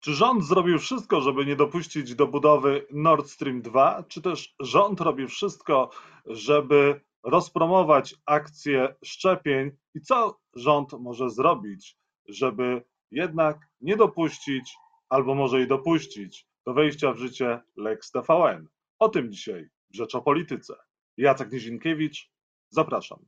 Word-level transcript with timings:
Czy 0.00 0.14
rząd 0.14 0.44
zrobił 0.44 0.78
wszystko, 0.78 1.20
żeby 1.20 1.46
nie 1.46 1.56
dopuścić 1.56 2.14
do 2.14 2.26
budowy 2.26 2.86
Nord 2.90 3.28
Stream 3.28 3.62
2, 3.62 4.04
czy 4.08 4.22
też 4.22 4.54
rząd 4.60 5.00
robi 5.00 5.26
wszystko, 5.26 5.90
żeby 6.26 7.00
rozpromować 7.22 8.14
akcję 8.26 8.94
szczepień 9.04 9.70
i 9.94 10.00
co 10.00 10.40
rząd 10.54 10.92
może 10.92 11.30
zrobić, 11.30 11.96
żeby 12.28 12.82
jednak 13.10 13.68
nie 13.80 13.96
dopuścić, 13.96 14.76
albo 15.08 15.34
może 15.34 15.62
i 15.62 15.66
dopuścić 15.66 16.46
do 16.66 16.74
wejścia 16.74 17.12
w 17.12 17.18
życie 17.18 17.60
Lex 17.76 18.10
TVN? 18.10 18.68
O 18.98 19.08
tym 19.08 19.32
dzisiaj 19.32 19.68
w 19.90 19.96
Rzecz 19.96 20.14
o 20.14 20.22
Polityce. 20.22 20.74
Jacek 21.16 21.52
Nizinkiewicz, 21.52 22.30
zapraszam. 22.70 23.26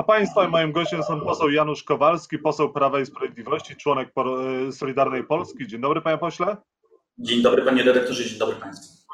A 0.00 0.02
Państwa 0.02 0.48
moim 0.48 0.72
gościem 0.72 1.02
są 1.02 1.20
poseł 1.20 1.50
Janusz 1.50 1.82
Kowalski, 1.82 2.38
poseł 2.38 2.72
Prawa 2.72 3.00
i 3.00 3.06
Sprawiedliwości, 3.06 3.76
członek 3.76 4.08
e, 4.68 4.72
Solidarnej 4.72 5.24
Polski. 5.24 5.66
Dzień 5.66 5.80
dobry, 5.80 6.00
panie 6.00 6.18
pośle. 6.18 6.56
Dzień 7.18 7.42
dobry, 7.42 7.62
panie 7.62 7.84
dyrektorze, 7.84 8.24
dzień 8.24 8.38
dobry 8.38 8.56
państwu. 8.56 9.06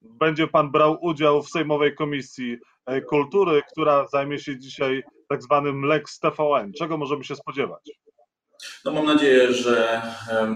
Będzie 0.00 0.46
pan 0.46 0.70
brał 0.70 0.98
udział 1.00 1.42
w 1.42 1.48
Sejmowej 1.48 1.94
Komisji 1.94 2.58
e, 2.86 3.00
Kultury, 3.00 3.62
która 3.72 4.06
zajmie 4.08 4.38
się 4.38 4.58
dzisiaj 4.58 5.02
tak 5.28 5.42
zwanym 5.42 5.82
Lex 5.82 6.18
TVN. 6.18 6.72
Czego 6.78 6.96
możemy 6.98 7.24
się 7.24 7.36
spodziewać? 7.36 7.90
No 8.84 8.92
mam 8.92 9.06
nadzieję, 9.06 9.52
że 9.52 10.02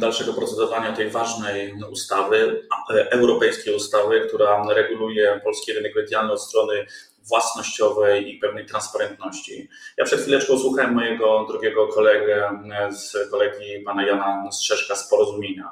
dalszego 0.00 0.34
procedowania 0.34 0.92
tej 0.92 1.10
ważnej 1.10 1.74
ustawy, 1.90 2.62
e, 2.90 3.10
europejskiej 3.10 3.76
ustawy, 3.76 4.20
która 4.28 4.62
reguluje 4.74 5.40
polski 5.44 5.72
rynek 5.72 5.96
medialny 5.96 6.32
od 6.32 6.42
strony 6.42 6.86
własnościowej 7.28 8.34
i 8.34 8.38
pewnej 8.38 8.66
transparentności. 8.66 9.68
Ja 9.96 10.04
przed 10.04 10.20
chwileczką 10.20 10.58
słuchałem 10.58 10.94
mojego 10.94 11.46
drugiego 11.48 11.88
kolegę, 11.88 12.50
z 12.90 13.30
kolegi 13.30 13.80
pana 13.84 14.06
Jana 14.06 14.52
Strzeszka 14.52 14.96
z 14.96 15.10
Porozumienia, 15.10 15.70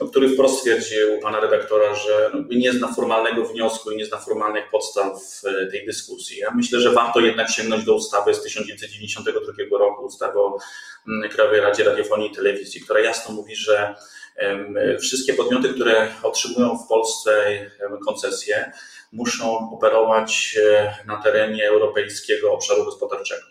no, 0.00 0.06
który 0.06 0.28
wprost 0.28 0.58
stwierdził 0.58 1.20
pana 1.22 1.40
redaktora, 1.40 1.94
że 1.94 2.30
no, 2.34 2.44
nie 2.50 2.72
zna 2.72 2.92
formalnego 2.92 3.44
wniosku 3.44 3.90
i 3.90 3.96
nie 3.96 4.06
zna 4.06 4.18
formalnych 4.18 4.70
podstaw 4.70 5.42
tej 5.70 5.86
dyskusji. 5.86 6.38
Ja 6.38 6.50
myślę, 6.54 6.80
że 6.80 6.90
warto 6.90 7.20
jednak 7.20 7.50
sięgnąć 7.50 7.84
do 7.84 7.94
ustawy 7.94 8.34
z 8.34 8.42
1992 8.42 9.78
roku, 9.78 10.04
ustawy 10.04 10.40
o 10.40 10.58
mm, 11.08 11.30
Krajowej 11.30 11.60
Radzie 11.60 11.84
Radiofonii 11.84 12.30
i 12.30 12.34
Telewizji, 12.34 12.80
która 12.80 13.00
jasno 13.00 13.34
mówi, 13.34 13.56
że 13.56 13.94
wszystkie 15.00 15.34
podmioty, 15.34 15.68
które 15.68 16.08
otrzymują 16.22 16.78
w 16.78 16.88
Polsce 16.88 17.44
koncesje, 18.06 18.72
muszą 19.12 19.70
operować 19.70 20.58
e, 20.64 20.79
na 21.06 21.16
terenie 21.16 21.68
europejskiego 21.68 22.52
obszaru 22.52 22.84
gospodarczego. 22.84 23.42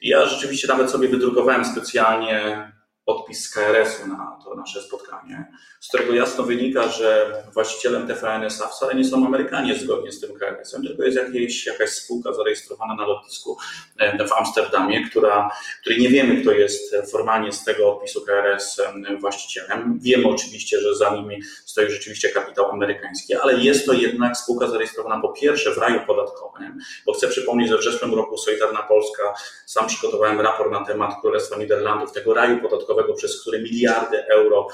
I 0.00 0.08
ja 0.08 0.26
rzeczywiście 0.26 0.68
nawet 0.68 0.90
sobie 0.90 1.08
wydrukowałem 1.08 1.64
specjalnie 1.64 2.72
podpis 3.06 3.44
z 3.44 3.54
KRS-u 3.54 4.08
na 4.08 4.38
to 4.44 4.54
nasze 4.54 4.82
spotkanie, 4.82 5.52
z 5.80 5.88
którego 5.88 6.14
jasno 6.14 6.44
wynika, 6.44 6.88
że 6.88 7.32
właścicielem 7.54 8.06
TVN 8.06 8.44
SA 8.44 8.68
wcale 8.68 8.94
nie 8.94 9.04
są 9.04 9.26
Amerykanie 9.26 9.74
zgodnie 9.74 10.12
z 10.12 10.20
tym 10.20 10.34
KRS-em, 10.34 10.86
tylko 10.86 11.02
jest 11.02 11.16
jakieś, 11.16 11.66
jakaś 11.66 11.90
spółka 11.90 12.32
zarejestrowana 12.32 12.94
na 12.94 13.06
lotnisku 13.06 13.56
e, 13.98 14.26
w 14.28 14.32
Amsterdamie, 14.32 15.10
która, 15.10 15.50
której 15.80 16.00
nie 16.00 16.08
wiemy, 16.08 16.42
kto 16.42 16.52
jest 16.52 16.96
formalnie 17.12 17.52
z 17.52 17.64
tego 17.64 17.96
odpisu 17.96 18.20
KRS 18.20 18.78
e, 18.78 19.16
właścicielem. 19.16 19.98
Wiemy 20.02 20.28
oczywiście, 20.28 20.80
że 20.80 20.96
za 20.96 21.10
nimi 21.10 21.42
stoi 21.64 21.90
rzeczywiście 21.90 22.28
kapitał 22.28 22.70
amerykański, 22.70 23.34
ale 23.34 23.54
jest 23.54 23.86
to 23.86 23.92
jednak 23.92 24.36
spółka 24.36 24.66
zarejestrowana 24.68 25.20
po 25.22 25.28
pierwsze 25.28 25.74
w 25.74 25.78
raju 25.78 26.00
podatkowym, 26.06 26.78
bo 27.06 27.12
chcę 27.12 27.28
przypomnieć, 27.28 27.70
że 27.70 27.78
w 27.78 27.84
zeszłym 27.84 28.14
roku 28.14 28.38
Solidarna 28.38 28.82
Polska, 28.82 29.34
sam 29.66 29.86
przygotowałem 29.86 30.40
raport 30.40 30.72
na 30.72 30.84
temat 30.84 31.20
Królestwa 31.20 31.56
Niderlandów, 31.56 32.12
tego 32.12 32.34
raju 32.34 32.60
podatkowego, 32.60 32.95
przez 33.14 33.40
który 33.40 33.62
miliardy 33.62 34.26
euro 34.26 34.68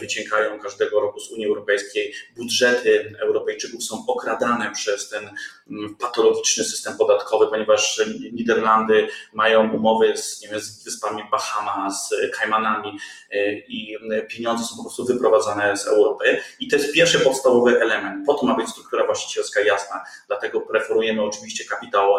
wyciekają 0.00 0.60
każdego 0.60 1.00
roku 1.00 1.20
z 1.20 1.30
Unii 1.30 1.46
Europejskiej. 1.46 2.12
Budżety 2.36 3.16
Europejczyków 3.20 3.84
są 3.84 4.04
okradane 4.06 4.72
przez 4.72 5.08
ten 5.08 5.30
mm, 5.70 5.94
patologiczny 5.94 6.64
system 6.64 6.96
podatkowy, 6.96 7.46
ponieważ 7.46 8.02
Niderlandy 8.32 9.08
mają 9.32 9.72
umowy 9.72 10.16
z, 10.16 10.42
nie 10.42 10.48
wiem, 10.48 10.60
z 10.60 10.84
wyspami 10.84 11.22
Bahama, 11.30 11.90
z 11.90 12.14
Kajmanami 12.38 12.98
y, 13.34 13.64
i 13.68 13.96
pieniądze 14.28 14.64
są 14.64 14.76
po 14.76 14.82
prostu 14.82 15.04
wyprowadzane 15.04 15.76
z 15.76 15.86
Europy. 15.86 16.40
I 16.60 16.68
to 16.68 16.76
jest 16.76 16.92
pierwszy 16.92 17.20
podstawowy 17.20 17.80
element. 17.80 18.26
Po 18.26 18.34
to 18.34 18.46
ma 18.46 18.56
być 18.56 18.68
struktura 18.68 19.06
właścicielska 19.06 19.60
jasna. 19.60 20.04
Dlatego 20.26 20.60
preferujemy 20.60 21.22
oczywiście 21.22 21.64
kapitał 21.64 22.14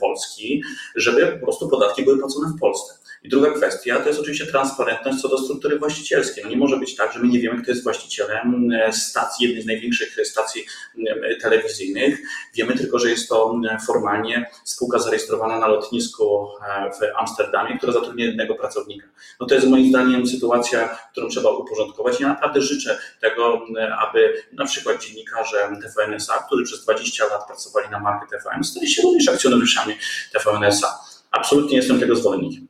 polski, 0.00 0.62
żeby 0.96 1.26
po 1.26 1.38
prostu 1.38 1.68
podatki 1.68 2.04
były 2.04 2.18
płacone 2.18 2.48
w 2.56 2.60
Polsce. 2.60 3.00
I 3.22 3.28
druga 3.28 3.50
kwestia 3.50 4.00
to 4.00 4.08
jest 4.08 4.20
oczywiście 4.20 4.46
transparentność 4.50 5.20
co 5.20 5.28
do 5.28 5.38
struktury 5.38 5.78
właścicielskiej. 5.78 6.44
No 6.44 6.50
nie 6.50 6.56
może 6.56 6.76
być 6.76 6.96
tak, 6.96 7.12
że 7.12 7.20
my 7.20 7.28
nie 7.28 7.38
wiemy, 7.38 7.62
kto 7.62 7.70
jest 7.70 7.82
właścicielem 7.82 8.70
e, 8.72 8.92
stacji, 8.92 9.46
jednej 9.46 9.62
z 9.62 9.66
największych 9.66 10.26
stacji 10.26 10.64
e, 11.06 11.36
telewizyjnych. 11.36 12.18
Wiemy 12.54 12.76
tylko, 12.76 12.98
że 12.98 13.10
jest 13.10 13.28
to 13.28 13.60
formalnie 13.86 14.50
spółka 14.64 14.98
zarejestrowana 14.98 15.58
na 15.58 15.66
lotnisku 15.66 16.48
e, 16.68 16.90
w 16.90 17.18
Amsterdamie, 17.18 17.78
która 17.78 17.92
zatrudnia 17.92 18.24
jednego 18.24 18.54
pracownika. 18.54 19.06
No 19.40 19.46
to 19.46 19.54
jest 19.54 19.66
moim 19.66 19.88
zdaniem 19.88 20.26
sytuacja, 20.26 20.98
którą 21.12 21.28
trzeba 21.28 21.50
uporządkować. 21.50 22.20
Ja 22.20 22.28
naprawdę 22.28 22.60
życzę 22.62 22.98
tego, 23.20 23.60
aby 24.08 24.42
na 24.52 24.64
przykład 24.64 25.04
dziennikarze 25.04 25.76
TVN-SA, 25.82 26.42
którzy 26.46 26.64
przez 26.64 26.84
20 26.84 27.26
lat 27.26 27.46
pracowali 27.46 27.90
na 27.90 28.00
markę 28.00 28.26
TVN, 28.26 28.64
stali 28.64 28.88
się 28.88 29.02
również 29.02 29.28
akcjonariuszami 29.28 29.94
TVN-SA. 30.32 30.98
Absolutnie 31.30 31.76
jestem 31.76 32.00
tego 32.00 32.16
zwolennikiem. 32.16 32.68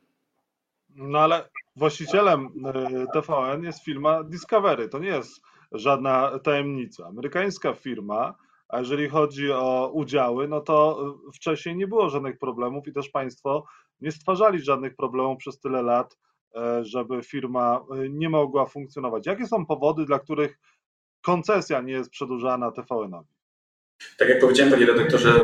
No 0.97 1.18
ale 1.18 1.50
właścicielem 1.80 2.48
e, 2.64 3.06
TVN 3.12 3.64
jest 3.64 3.84
firma 3.84 4.24
Discovery. 4.24 4.88
To 4.88 4.98
nie 4.98 5.08
jest 5.08 5.41
żadna 5.72 6.38
tajemnica. 6.38 7.06
Amerykańska 7.06 7.74
firma, 7.74 8.34
a 8.68 8.78
jeżeli 8.78 9.08
chodzi 9.08 9.52
o 9.52 9.91
udziały, 9.94 10.48
no 10.48 10.60
to 10.60 11.04
e, 11.28 11.32
wcześniej 11.32 11.76
nie 11.76 11.86
było 11.86 12.10
żadnych 12.10 12.38
problemów 12.38 12.88
i 12.88 12.92
też 12.92 13.08
państwo 13.08 13.64
nie 14.00 14.12
stwarzali 14.12 14.60
żadnych 14.60 14.96
problemów 14.96 15.38
przez 15.38 15.60
tyle 15.60 15.82
lat, 15.82 16.18
e, 16.56 16.84
żeby 16.84 17.22
firma 17.22 17.84
nie 18.10 18.28
mogła 18.28 18.66
funkcjonować. 18.66 19.26
Jakie 19.26 19.47
są 19.47 19.66
powody, 19.66 20.04
dla 20.04 20.18
których 20.18 20.58
koncesja 21.22 21.80
nie 21.80 21.92
jest 21.92 22.10
przedłużana 22.10 22.70
TVN-owi? 22.70 23.34
Tak 24.18 24.28
jak 24.28 24.41
powiedziałem, 24.41 24.72
panie 24.72 24.86
redaktorze, 24.86 25.41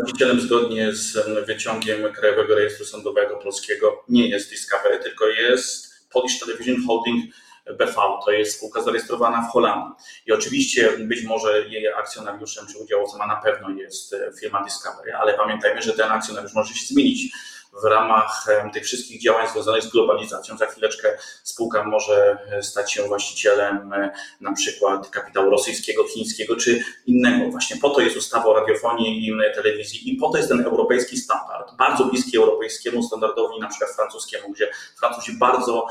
Właścicielem 0.00 0.40
zgodnie 0.40 0.92
z 0.92 1.18
wyciągiem 1.46 2.12
Krajowego 2.12 2.54
Rejestru 2.54 2.84
Sądowego 2.84 3.36
Polskiego 3.36 4.04
nie 4.08 4.28
jest 4.28 4.50
Discovery, 4.50 4.98
tylko 4.98 5.26
jest 5.26 5.94
Polish 6.10 6.40
Television 6.40 6.76
Holding 6.86 7.34
BV, 7.78 7.94
to 8.24 8.30
jest 8.30 8.56
spółka 8.56 8.82
zarejestrowana 8.82 9.42
w 9.42 9.52
Holandii. 9.52 9.92
I 10.26 10.32
oczywiście 10.32 10.98
być 10.98 11.24
może 11.24 11.68
jej 11.68 11.88
akcjonariuszem 11.88 12.66
czy 12.66 12.78
udziałowcem, 12.78 13.18
na 13.18 13.36
pewno 13.36 13.70
jest 13.70 14.16
firma 14.40 14.64
Discovery, 14.64 15.14
ale 15.14 15.34
pamiętajmy, 15.34 15.82
że 15.82 15.92
ten 15.92 16.10
akcjonariusz 16.12 16.54
może 16.54 16.74
się 16.74 16.86
zmienić 16.86 17.32
w 17.72 17.84
ramach 17.84 18.46
tych 18.72 18.84
wszystkich 18.84 19.22
działań 19.22 19.48
związanych 19.48 19.82
z 19.82 19.88
globalizacją. 19.88 20.58
Za 20.58 20.66
chwileczkę 20.66 21.18
spółka 21.42 21.84
może 21.84 22.38
e, 22.50 22.62
stać 22.62 22.92
się 22.92 23.02
właścicielem 23.02 23.92
e, 23.92 24.10
na 24.40 24.52
przykład 24.52 25.10
kapitału 25.10 25.50
rosyjskiego, 25.50 26.04
chińskiego 26.08 26.56
czy 26.56 26.84
innego. 27.06 27.50
Właśnie 27.50 27.76
po 27.76 27.90
to 27.90 28.00
jest 28.00 28.16
ustawa 28.16 28.44
o 28.44 28.60
radiofonii 28.60 29.28
i 29.28 29.32
telewizji 29.54 30.14
i 30.14 30.16
po 30.16 30.30
to 30.30 30.36
jest 30.36 30.48
ten 30.48 30.60
europejski 30.60 31.16
standard, 31.16 31.74
bardzo 31.74 32.04
bliski 32.04 32.36
europejskiemu 32.36 33.02
standardowi, 33.02 33.60
na 33.60 33.68
przykład 33.68 33.90
francuskiemu, 33.90 34.52
gdzie 34.52 34.70
Francuzi 34.98 35.32
bardzo 35.32 35.86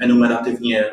enumeratywnie 0.00 0.86
e, 0.86 0.92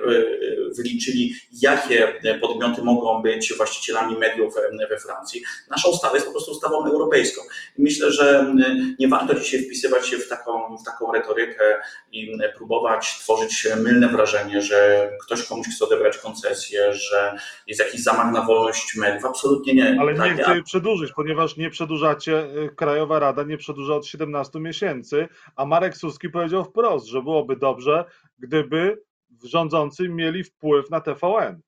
wyliczyli, 0.78 1.34
jakie 1.62 2.14
podmioty 2.42 2.81
mogą 2.81 3.22
być 3.22 3.53
właścicielami 3.58 4.18
mediów 4.18 4.56
we 4.90 5.00
Francji. 5.00 5.42
Nasza 5.69 5.90
ustawa 5.90 6.14
jest 6.14 6.25
po 6.25 6.31
prostu 6.31 6.52
ustawą 6.52 6.86
europejską. 6.86 7.41
Myślę, 7.78 8.12
że 8.12 8.56
nie 9.00 9.08
warto 9.08 9.34
dzisiaj 9.34 9.64
wpisywać 9.64 10.08
się 10.08 10.18
w 10.18 10.28
taką, 10.28 10.78
w 10.78 10.84
taką 10.86 11.12
retorykę 11.12 11.81
i 12.12 12.38
próbować 12.58 13.18
tworzyć 13.20 13.68
mylne 13.78 14.08
wrażenie, 14.08 14.62
że 14.62 15.09
ktoś 15.25 15.44
komuś 15.44 15.68
chce 15.68 15.86
odebrać 15.86 16.17
koncesję, 16.17 16.94
że 16.94 17.38
jest 17.67 17.79
jakiś 17.79 18.03
zamach 18.03 18.34
na 18.34 18.46
wolność 18.46 18.96
mediów. 18.96 19.26
Absolutnie 19.26 19.73
nie. 19.73 19.97
Ale 20.00 20.16
tak, 20.16 20.38
nie 20.38 20.44
chcę 20.44 20.53
jej 20.53 20.64
przedłużyć, 20.64 21.11
ponieważ 21.11 21.58
nie 21.58 21.70
przedłużacie, 21.70 22.44
y, 22.44 22.70
Krajowa 22.76 23.20
Rada 23.20 23.44
nie 23.44 23.58
przedłuża 23.58 23.96
od 23.96 24.05
17 24.05 24.59
miesięcy, 24.59 25.28
a 25.55 25.66
Marek 25.66 25.97
Suski 25.97 26.29
powiedział 26.29 26.64
wprost, 26.64 27.05
że 27.05 27.22
byłoby 27.22 27.55
dobrze, 27.55 28.05
gdyby 28.41 29.02
rządzący 29.43 30.09
mieli 30.09 30.43
wpływ 30.43 30.90
na 30.90 31.02
TVN. 31.02 31.61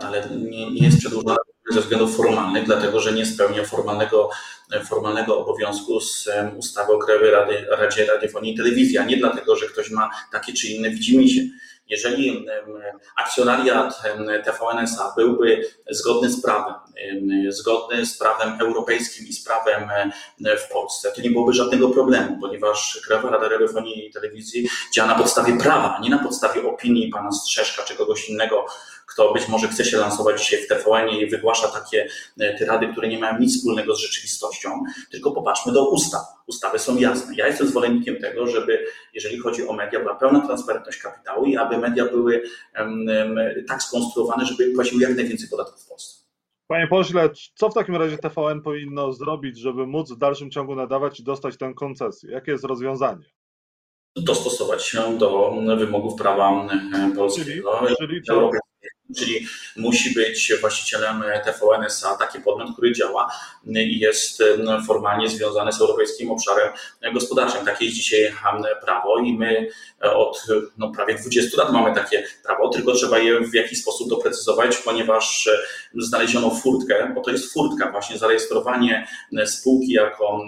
Ale 0.00 0.28
nie, 0.30 0.70
nie 0.70 0.84
jest 0.84 0.98
przedłużona 0.98 1.36
ze 1.70 1.80
względów 1.80 2.16
formalnych, 2.16 2.64
dlatego 2.64 3.00
że 3.00 3.12
nie 3.12 3.26
spełnia 3.26 3.64
formalnego, 3.64 4.30
formalnego 4.88 5.38
obowiązku 5.38 6.00
z 6.00 6.28
ustawy 6.56 6.92
o 6.92 6.98
Krajowej 6.98 7.30
Radzie, 7.30 7.66
Radzie 7.70 8.06
Radiofonii 8.06 8.54
i 8.54 8.56
Telewizji, 8.56 8.98
a 8.98 9.04
nie 9.04 9.16
dlatego, 9.16 9.56
że 9.56 9.66
ktoś 9.66 9.90
ma 9.90 10.10
takie 10.32 10.52
czy 10.52 10.68
inne 10.68 10.90
widzimisię. 10.90 11.42
Jeżeli 11.92 12.46
akcjonariat 13.16 14.02
TVN 14.44 14.78
SA 14.78 15.12
byłby 15.16 15.68
zgodny 15.90 16.30
z 16.30 16.42
prawem, 16.42 16.74
zgodny 17.48 18.06
z 18.06 18.18
prawem 18.18 18.58
europejskim 18.60 19.26
i 19.26 19.32
z 19.32 19.44
prawem 19.44 19.90
w 20.58 20.72
Polsce, 20.72 21.12
to 21.16 21.22
nie 21.22 21.30
byłoby 21.30 21.52
żadnego 21.52 21.88
problemu, 21.88 22.38
ponieważ 22.40 23.00
Krajowa 23.06 23.30
Rada 23.30 23.48
Radiofonii 23.48 24.06
i 24.06 24.10
Telewizji 24.10 24.68
działa 24.94 25.08
na 25.08 25.14
podstawie 25.14 25.58
prawa, 25.58 25.96
a 25.98 26.00
nie 26.00 26.10
na 26.10 26.18
podstawie 26.18 26.68
opinii 26.68 27.08
pana 27.08 27.32
Strzeszka 27.32 27.82
czy 27.82 27.94
kogoś 27.94 28.28
innego, 28.28 28.66
kto 29.06 29.32
być 29.32 29.48
może 29.48 29.68
chce 29.68 29.84
się 29.84 29.96
lansować 29.96 30.40
dzisiaj 30.40 30.60
w 30.62 30.68
TVN 30.68 31.08
i 31.08 31.26
wygłasza 31.26 31.68
takie 31.68 32.08
e, 32.40 32.58
tyrady, 32.58 32.88
które 32.92 33.08
nie 33.08 33.18
mają 33.18 33.38
nic 33.38 33.56
wspólnego 33.58 33.94
z 33.94 33.98
rzeczywistością, 33.98 34.82
tylko 35.10 35.30
popatrzmy 35.30 35.72
do 35.72 35.88
ustaw. 35.90 36.20
Ustawy 36.46 36.78
są 36.78 36.96
jasne. 36.96 37.34
Ja 37.36 37.46
jestem 37.46 37.66
zwolennikiem 37.66 38.16
tego, 38.16 38.46
żeby, 38.46 38.86
jeżeli 39.14 39.38
chodzi 39.38 39.68
o 39.68 39.72
media, 39.72 40.00
była 40.00 40.14
pełna 40.14 40.46
transparentność 40.46 40.98
kapitału 40.98 41.46
i 41.46 41.56
aby 41.56 41.78
media 41.78 42.04
były 42.04 42.42
um, 42.78 43.06
tak 43.68 43.82
skonstruowane, 43.82 44.44
żeby 44.46 44.70
płaciły 44.74 45.02
jak 45.02 45.16
najwięcej 45.16 45.48
podatków 45.48 45.82
w 45.82 45.88
Polsce. 45.88 46.22
Panie 46.66 46.86
pośle, 46.86 47.30
co 47.54 47.68
w 47.68 47.74
takim 47.74 47.96
razie 47.96 48.18
TVN 48.18 48.62
powinno 48.62 49.12
zrobić, 49.12 49.58
żeby 49.58 49.86
móc 49.86 50.12
w 50.12 50.18
dalszym 50.18 50.50
ciągu 50.50 50.74
nadawać 50.74 51.20
i 51.20 51.24
dostać 51.24 51.56
tę 51.56 51.74
koncesję? 51.74 52.30
Jakie 52.30 52.52
jest 52.52 52.64
rozwiązanie? 52.64 53.24
Dostosować 54.16 54.86
się 54.86 55.18
do 55.18 55.54
wymogów 55.78 56.18
prawa 56.18 56.68
polskiego. 57.16 57.80
Czyli, 57.86 57.96
czyli 57.98 58.22
co? 58.22 58.50
Czyli 59.16 59.46
musi 59.76 60.14
być 60.14 60.52
właścicielem 60.60 61.24
TVN 61.44 61.84
SA 61.84 62.16
taki 62.16 62.40
podmiot, 62.40 62.72
który 62.72 62.92
działa 62.92 63.32
i 63.66 63.98
jest 63.98 64.42
formalnie 64.86 65.28
związany 65.28 65.72
z 65.72 65.80
europejskim 65.80 66.30
obszarem 66.30 66.68
gospodarczym. 67.14 67.66
Takie 67.66 67.84
jest 67.84 67.96
dzisiaj 67.96 68.32
prawo 68.84 69.18
i 69.18 69.38
my 69.38 69.68
od 70.02 70.46
no, 70.78 70.90
prawie 70.90 71.14
20 71.14 71.62
lat 71.62 71.72
mamy 71.72 71.94
takie 71.94 72.24
prawo, 72.44 72.68
tylko 72.68 72.92
trzeba 72.92 73.18
je 73.18 73.40
w 73.40 73.54
jakiś 73.54 73.82
sposób 73.82 74.08
doprecyzować, 74.08 74.76
ponieważ 74.76 75.50
znaleziono 75.98 76.50
furtkę, 76.50 77.12
bo 77.14 77.20
to 77.20 77.30
jest 77.30 77.52
furtka, 77.52 77.90
właśnie 77.90 78.18
zarejestrowanie 78.18 79.06
spółki 79.46 79.92
jako 79.92 80.46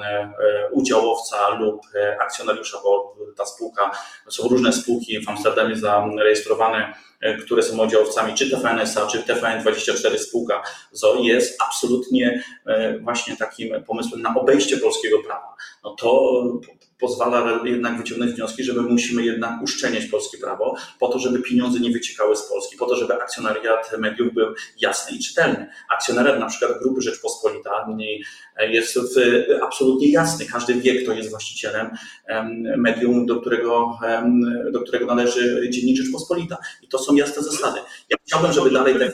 udziałowca 0.73 1.49
lub 1.49 1.81
akcjonariusza, 2.21 2.79
bo 2.83 3.17
ta 3.37 3.47
spółka, 3.47 3.91
są 4.29 4.49
różne 4.49 4.73
spółki 4.73 5.21
w 5.21 5.29
Amsterdamie 5.29 5.77
zarejestrowane 5.77 6.95
E, 7.14 7.14
które 7.45 7.63
są 7.63 7.87
udziałowcami 7.87 8.35
czy 8.35 8.51
TVN 8.51 8.79
SA, 8.79 9.07
czy 9.07 9.19
TVN24 9.19 10.19
spółka 10.19 10.63
ZO 10.93 11.19
jest 11.23 11.63
absolutnie 11.63 12.43
e, 12.67 12.99
właśnie 12.99 13.37
takim 13.37 13.85
pomysłem 13.85 14.23
na 14.23 14.35
obejście 14.35 14.77
polskiego 14.77 15.23
prawa. 15.23 15.57
No 15.85 15.91
to 15.91 16.43
pozwala 17.05 17.61
jednak 17.65 17.99
wyciągnąć 17.99 18.33
wnioski, 18.33 18.65
że 18.65 18.73
my 18.73 18.83
musimy 18.83 19.25
jednak 19.25 19.63
uszczelniać 19.63 20.07
polskie 20.07 20.39
prawo 20.39 20.77
po 21.01 21.09
to, 21.09 21.19
żeby 21.19 21.43
pieniądze 21.43 21.81
nie 21.81 21.91
wyciekały 21.91 22.37
z 22.37 22.43
Polski, 22.43 22.77
po 22.77 22.87
to, 22.87 22.97
żeby 22.97 23.15
akcjonariat 23.15 23.99
mediów 23.99 24.35
był 24.35 24.55
jasny 24.81 25.17
i 25.17 25.21
czytelny. 25.21 25.67
Akcjonariat 25.91 26.41
na 26.41 26.47
przykład 26.47 26.79
Grupy 26.83 27.01
Rzeczpospolita 27.03 27.87
jest 28.69 28.99
absolutnie 29.63 30.11
jasny. 30.11 30.47
Każdy 30.47 30.75
wie, 30.75 31.03
kto 31.03 31.13
jest 31.13 31.31
właścicielem 31.31 31.91
medium, 32.77 33.27
do 33.27 33.41
którego, 33.41 33.99
do 34.73 34.81
którego 34.81 35.07
należy 35.07 35.69
Dziennik 35.71 35.97
Rzeczpospolita. 35.97 36.57
I 36.83 36.89
to 36.89 36.99
są 36.99 37.15
jasne 37.15 37.43
zasady. 37.43 37.81
Ja 38.11 38.17
chciałbym, 38.27 38.53
żeby 38.53 38.71
dalej 38.71 38.95
te 38.95 39.13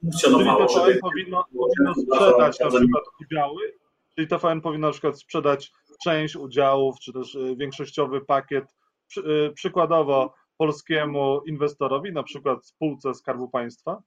funkcjonowało. 0.00 0.66
Czyli 0.66 0.84
TVN 0.84 1.00
powinno, 1.00 1.44
powinno 1.52 1.94
sprzedać 1.94 2.60
na 2.60 2.68
przykład 2.68 3.04
udziały, 3.20 3.72
czyli 4.14 4.28
TVN 4.28 4.60
powinno 4.60 4.86
na 4.86 4.92
przykład 4.92 5.18
sprzedać 5.18 5.72
część 6.04 6.36
udziałów, 6.36 7.00
czy 7.00 7.12
też 7.12 7.34
y, 7.34 7.56
większościowy 7.56 8.20
pakiet, 8.20 8.64
y, 9.16 9.52
przykładowo 9.54 10.34
polskiemu 10.56 11.40
inwestorowi, 11.46 12.12
na 12.12 12.22
przykład 12.22 12.66
spółce 12.66 13.14
Skarbu 13.14 13.48
Państwa? 13.48 14.02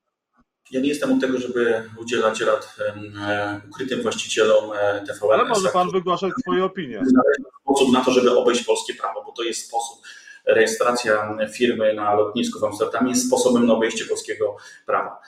Ja 0.71 0.81
nie 0.81 0.89
jestem 0.89 1.13
od 1.13 1.21
tego, 1.21 1.37
żeby 1.37 1.89
udzielać 2.01 2.41
rad 2.41 2.75
e, 2.79 3.61
ukrytym 3.69 4.01
właścicielom 4.01 4.71
e, 4.73 5.03
TVN. 5.07 5.31
Ale 5.31 5.45
może 5.45 5.69
Pan 5.69 5.91
wygłaszać 5.91 6.31
swoje 6.41 6.65
opinie. 6.65 7.01
Sposób 7.61 7.93
na 7.93 8.05
to, 8.05 8.11
żeby 8.11 8.37
obejść 8.37 8.63
polskie 8.63 8.93
prawo, 8.93 9.23
bo 9.25 9.31
to 9.31 9.43
jest 9.43 9.67
sposób 9.67 9.97
rejestracja 10.47 11.37
firmy 11.53 11.93
na 11.93 12.13
lotnisku 12.13 12.59
w 12.59 12.63
Amsterdamie 12.63 13.09
jest 13.09 13.27
sposobem 13.27 13.65
na 13.65 13.73
obejście 13.73 14.05
polskiego 14.05 14.55
prawa. 14.85 15.19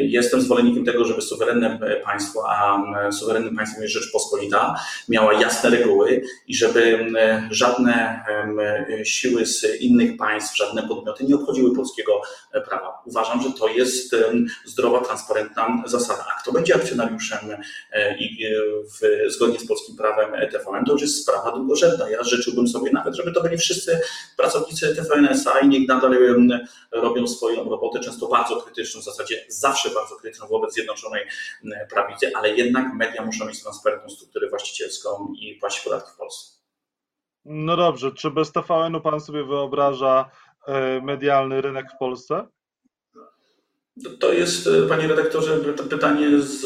Jestem 0.00 0.40
zwolennikiem 0.40 0.84
tego, 0.84 1.04
żeby 1.04 1.22
suwerenne 1.22 1.78
państwo, 2.04 2.50
a 2.50 2.82
suwerennym 3.12 3.56
państwem 3.56 3.82
jest 3.82 3.94
Rzeczpospolita, 3.94 4.74
miała 5.08 5.32
jasne 5.32 5.70
reguły 5.70 6.22
i 6.46 6.54
żeby 6.54 7.06
żadne 7.50 8.24
siły 9.04 9.46
z 9.46 9.80
innych 9.80 10.16
państw, 10.16 10.56
żadne 10.56 10.88
podmioty 10.88 11.24
nie 11.24 11.34
obchodziły 11.34 11.76
polskiego 11.76 12.22
prawa. 12.68 13.02
Uważam, 13.06 13.42
że 13.42 13.52
to 13.52 13.68
jest 13.68 14.16
zdrowa, 14.64 15.00
transparentna 15.00 15.82
zasada. 15.86 16.26
A 16.36 16.42
kto 16.42 16.52
będzie 16.52 16.74
akcjonariuszem 16.74 17.38
e, 17.92 18.18
i 18.18 18.44
e, 18.44 18.50
w, 18.82 19.32
zgodnie 19.32 19.58
z 19.58 19.66
polskim 19.66 19.96
prawem 19.96 20.50
TVN, 20.50 20.84
to 20.84 20.92
już 20.92 21.02
jest 21.02 21.22
sprawa 21.22 21.52
długorzędna. 21.52 22.10
Ja 22.10 22.24
życzyłbym 22.24 22.68
sobie 22.68 22.92
nawet, 22.92 23.14
żeby 23.14 23.32
to 23.32 23.42
byli 23.42 23.58
wszyscy 23.58 24.00
pracownicy 24.36 24.57
pracownicy 24.58 24.96
TVN-SA 24.96 25.58
i 25.58 25.68
niech 25.68 25.88
nadal 25.88 26.16
robią 26.92 27.26
swoją 27.26 27.70
robotę, 27.70 28.00
często 28.00 28.28
bardzo 28.28 28.56
krytyczną, 28.56 29.00
w 29.00 29.04
zasadzie 29.04 29.44
zawsze 29.48 29.90
bardzo 29.90 30.16
krytyczną 30.16 30.46
wobec 30.46 30.74
Zjednoczonej 30.74 31.26
Prawicy, 31.90 32.32
ale 32.34 32.50
jednak 32.50 32.94
media 32.94 33.24
muszą 33.24 33.46
mieć 33.46 33.62
transparentną 33.62 34.10
strukturę 34.10 34.48
właścicielską 34.48 35.32
i 35.40 35.54
płacić 35.54 35.80
podatki 35.80 36.10
w 36.14 36.16
Polsce. 36.16 36.58
No 37.44 37.76
dobrze, 37.76 38.12
czy 38.12 38.30
bez 38.30 38.52
TVN-u 38.52 39.00
pan 39.00 39.20
sobie 39.20 39.44
wyobraża 39.44 40.30
e, 40.66 41.00
medialny 41.00 41.60
rynek 41.60 41.86
w 41.92 41.98
Polsce? 41.98 42.46
To 44.20 44.32
jest, 44.32 44.66
e, 44.66 44.88
panie 44.88 45.08
redaktorze, 45.08 45.58
pytanie 45.90 46.38
z, 46.38 46.60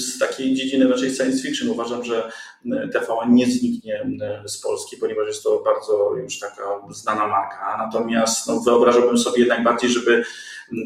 z 0.00 0.18
takiej 0.18 0.54
dziedziny 0.54 0.88
raczej 0.88 1.14
science 1.14 1.42
fiction. 1.42 1.68
Uważam, 1.68 2.04
że 2.04 2.30
e, 2.72 2.88
TVN 2.88 3.34
nie 3.34 3.46
zniknie 3.46 4.06
e, 4.22 4.48
z 4.48 4.60
Polski, 4.60 4.96
ponieważ 4.96 5.26
jest 5.26 5.42
to 5.42 5.62
bardzo 5.64 6.14
już 6.22 6.38
taka 6.38 6.80
znana 6.90 7.26
marka. 7.26 7.76
Natomiast 7.78 8.48
no, 8.48 8.60
wyobrażałbym 8.60 9.18
sobie 9.18 9.40
jednak 9.40 9.64
bardziej, 9.64 9.90
żeby 9.90 10.24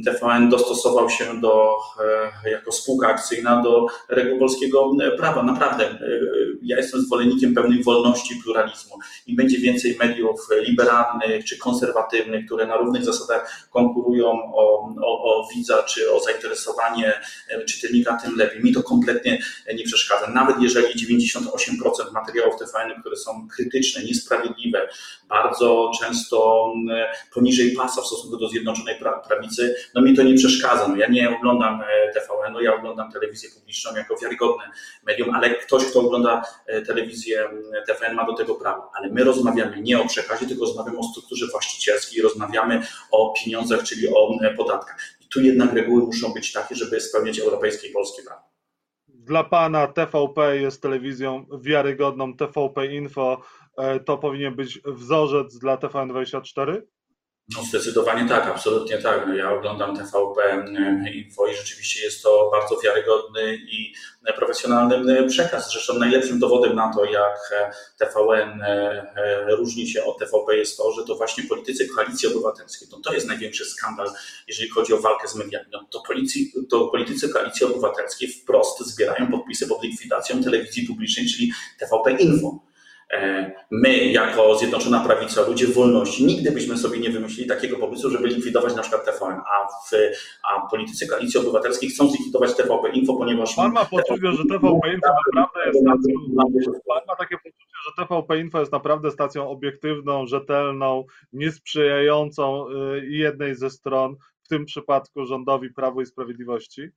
TVN 0.05 0.49
dostosował 0.49 1.11
się 1.11 1.41
do, 1.41 1.77
jako 2.45 2.73
spółka 2.73 3.09
akcyjna 3.09 3.63
do 3.63 3.87
reguł 4.09 4.39
polskiego 4.39 4.91
prawa. 5.17 5.43
Naprawdę, 5.43 5.99
ja 6.63 6.77
jestem 6.77 7.01
zwolennikiem 7.01 7.55
pełnej 7.55 7.83
wolności 7.83 8.35
i 8.35 8.43
pluralizmu. 8.43 8.99
i 9.27 9.37
będzie 9.37 9.59
więcej 9.59 9.97
mediów 9.99 10.41
liberalnych 10.61 11.45
czy 11.45 11.59
konserwatywnych, 11.59 12.47
które 12.47 12.67
na 12.67 12.77
równych 12.77 13.05
zasadach 13.05 13.69
konkurują 13.71 14.55
o, 14.55 14.95
o, 15.03 15.23
o 15.25 15.49
widza 15.55 15.83
czy 15.83 16.13
o 16.13 16.21
zainteresowanie 16.21 17.21
czytelnika, 17.67 18.19
tym 18.23 18.37
lepiej. 18.37 18.63
Mi 18.63 18.73
to 18.73 18.83
kompletnie 18.83 19.39
nie 19.75 19.85
przeszkadza. 19.85 20.31
Nawet 20.31 20.57
jeżeli 20.61 21.19
98% 21.21 22.13
materiałów 22.13 22.55
TVN, 22.59 23.01
które 23.01 23.17
są 23.17 23.49
krytyczne, 23.57 24.05
niesprawiedliwe, 24.05 24.89
bardzo 25.29 25.91
często 26.01 26.69
poniżej 27.35 27.73
pasa 27.73 28.03
w 28.03 28.07
stosunku 28.07 28.37
do 28.37 28.49
Zjednoczonej 28.49 28.97
Prawicy, 29.29 29.68
no 29.95 30.03
mi 30.03 30.17
to 30.17 30.23
nie 30.23 30.35
przeszkadza. 30.35 30.89
No 30.89 30.97
ja 30.97 31.09
nie 31.09 31.37
oglądam 31.37 31.81
e, 31.81 32.13
TVN, 32.13 32.53
no 32.53 32.61
ja 32.61 32.75
oglądam 32.75 33.13
telewizję 33.13 33.51
publiczną 33.51 33.97
jako 33.97 34.17
wiarygodne 34.17 34.65
medium, 35.07 35.35
ale 35.35 35.51
ktoś, 35.55 35.85
kto 35.85 36.01
ogląda 36.01 36.43
e, 36.67 36.83
telewizję 36.83 37.49
TVN 37.87 38.15
ma 38.15 38.27
do 38.27 38.35
tego 38.35 38.55
prawo. 38.55 38.91
Ale 38.95 39.09
my 39.09 39.25
rozmawiamy 39.25 39.81
nie 39.81 40.01
o 40.01 40.07
przekazie, 40.07 40.47
tylko 40.47 40.65
rozmawiamy 40.65 40.99
o 40.99 41.03
strukturze 41.03 41.47
właścicielskiej, 41.47 42.23
rozmawiamy 42.23 42.83
o 43.11 43.35
pieniądzach, 43.45 43.83
czyli 43.83 44.09
o 44.09 44.39
podatkach. 44.57 44.97
I 45.21 45.29
tu 45.29 45.41
jednak 45.41 45.73
reguły 45.73 46.03
muszą 46.03 46.33
być 46.33 46.53
takie, 46.53 46.75
żeby 46.75 47.01
spełniać 47.01 47.39
europejskie 47.39 47.89
i 47.89 47.93
polskie 47.93 48.23
prawo. 48.23 48.43
Dla 49.09 49.45
Pana 49.45 49.87
TVP 49.87 50.57
jest 50.57 50.83
telewizją 50.83 51.47
wiarygodną, 51.61 52.37
TVP 52.37 52.87
Info 52.87 53.41
e, 53.77 54.01
to 54.01 54.19
powinien 54.19 54.55
być 54.55 54.81
wzorzec 54.87 55.59
dla 55.59 55.77
TVN24? 55.77 56.81
No 57.57 57.63
zdecydowanie 57.65 58.29
tak, 58.29 58.47
absolutnie 58.47 58.99
tak. 58.99 59.27
No 59.27 59.35
ja 59.35 59.53
oglądam 59.53 59.97
TVP 59.97 60.67
Info 61.15 61.47
i 61.47 61.55
rzeczywiście 61.55 62.05
jest 62.05 62.23
to 62.23 62.51
bardzo 62.53 62.81
wiarygodny 62.81 63.55
i 63.55 63.95
profesjonalny 64.37 65.27
przekaz. 65.29 65.73
Zresztą 65.73 65.99
najlepszym 65.99 66.39
dowodem 66.39 66.77
na 66.77 66.95
to, 66.95 67.05
jak 67.05 67.51
TVN 67.99 68.63
e, 68.63 69.57
różni 69.57 69.89
się 69.89 70.05
od 70.05 70.19
TVP 70.19 70.57
jest 70.57 70.77
to, 70.77 70.93
że 70.93 71.05
to 71.05 71.17
właśnie 71.17 71.45
politycy 71.45 71.89
Koalicji 71.89 72.29
Obywatelskiej, 72.29 72.89
to, 72.89 73.01
to 73.01 73.13
jest 73.13 73.27
największy 73.27 73.65
skandal, 73.65 74.09
jeżeli 74.49 74.71
chodzi 74.71 74.95
o 74.95 74.99
walkę 74.99 75.29
z 75.29 75.35
mediami. 75.35 75.67
No, 75.73 75.87
to, 75.91 76.03
policji, 76.07 76.53
to 76.71 76.89
politycy 76.89 77.29
Koalicji 77.29 77.67
Obywatelskiej 77.67 78.29
wprost 78.29 78.81
zbierają 78.81 79.31
podpisy 79.31 79.67
pod 79.67 79.83
likwidacją 79.83 80.43
telewizji 80.43 80.87
publicznej, 80.87 81.27
czyli 81.27 81.53
TVP 81.79 82.13
Info. 82.13 82.68
E, 83.13 83.51
my, 83.71 84.05
jako 84.05 84.55
Zjednoczona 84.59 85.01
Prawica, 85.01 85.49
ludzie 85.49 85.67
wolności, 85.67 86.27
nigdy 86.27 86.53
byśmy 86.53 86.79
sobie 86.79 86.99
nie 86.99 87.11
wymyślili 87.11 87.49
takiego 87.49 87.77
pomysłu, 87.77 88.11
żeby 88.11 88.29
likwidować 88.29 88.77
na 88.77 88.83
przykład 88.83 89.05
TVN, 89.05 89.41
a, 89.41 89.67
w, 89.67 89.91
a 90.43 90.69
politycy 90.71 91.07
Koalicji 91.07 91.41
Obywatelskiej 91.41 91.91
chcą 91.91 92.09
zlikwidować 92.09 92.57
TVP 92.57 92.89
Info, 92.89 93.17
ponieważ... 93.17 93.55
Pan 93.57 93.73
ma 93.73 93.85
poczucie, 93.85 94.33
że 94.33 94.45
TVP 94.45 94.95
Info 94.95 95.09
naprawdę 95.35 95.67
jest... 95.67 95.85
Pan 96.87 97.01
ma 97.09 97.17
takie 97.17 97.37
poczucie, 97.37 97.77
że 97.85 98.05
TVP 98.05 98.39
Info 98.39 98.61
jest 98.61 98.73
naprawdę 98.73 99.11
stacją 99.11 99.51
obiektywną, 99.51 100.27
rzetelną, 100.27 101.05
niesprzyjającą 101.33 102.69
y, 102.69 103.07
jednej 103.07 103.55
ze 103.55 103.71
stron, 103.71 104.17
w 104.43 104.49
tym 104.49 104.65
przypadku 104.65 105.27
rządowi 105.27 105.71
Prawo 105.73 106.01
i 106.01 106.07
Sprawiedliwości? 106.07 106.91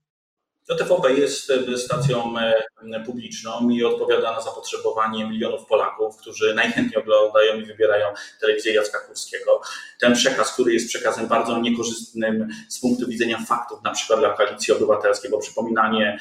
To 0.67 0.75
TVP 0.75 1.13
jest 1.13 1.51
e, 1.51 1.77
stacją 1.77 2.33
e, 2.39 3.03
publiczną 3.05 3.69
i 3.69 3.83
odpowiada 3.83 4.31
na 4.31 4.41
zapotrzebowanie 4.41 5.29
milionów 5.29 5.65
Polaków, 5.65 6.17
którzy 6.17 6.53
najchętniej 6.53 7.03
oglądają 7.03 7.59
i 7.59 7.65
wybierają 7.65 8.07
telewizję 8.41 8.73
Jacka 8.73 8.99
Kurskiego. 8.99 9.61
Ten 9.99 10.13
przekaz, 10.13 10.53
który 10.53 10.73
jest 10.73 10.87
przekazem 10.87 11.27
bardzo 11.27 11.59
niekorzystnym 11.59 12.47
z 12.69 12.79
punktu 12.79 13.07
widzenia 13.07 13.37
faktów, 13.47 13.83
na 13.83 13.91
przykład 13.91 14.19
dla 14.19 14.33
koalicji 14.33 14.73
obywatelskiej, 14.73 15.31
bo 15.31 15.39
przypominanie 15.39 16.19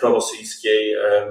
prorosyjskiej 0.00 0.94
e, 0.94 1.28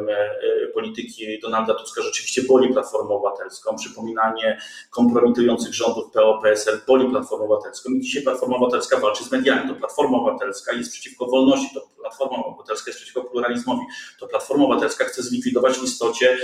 polityki 0.74 1.40
Donalda 1.40 1.74
Tuska 1.74 2.02
rzeczywiście 2.02 2.42
boli 2.42 2.74
Platformę 2.74 3.10
Obywatelską, 3.10 3.76
przypominanie 3.76 4.62
kompromitujących 4.90 5.74
rządów 5.74 6.12
PO-PSL 6.12 6.82
boli 6.88 7.10
Platformę 7.10 7.46
Obywatelską 7.46 7.90
i 7.90 8.00
dzisiaj 8.00 8.24
Platforma 8.24 8.56
Obywatelska 8.56 9.00
walczy 9.00 9.24
z 9.24 9.32
mediami. 9.32 9.70
To 9.70 9.76
Platforma 9.76 10.18
Obywatelska 10.18 10.74
jest 10.74 10.92
przeciwko 10.92 11.26
wolności, 11.26 11.70
to 11.74 11.82
Platforma 12.02 12.17
Obywatelska 12.20 12.90
jest 12.92 13.00
przeciwko 13.00 13.24
pluralizmowi. 13.24 13.82
To 14.20 14.28
Platforma 14.28 14.66
Obywatelska 14.66 15.06
chce 15.06 15.24
zlikwidować 15.24 15.78
w 15.78 15.84
istocie 15.84 16.38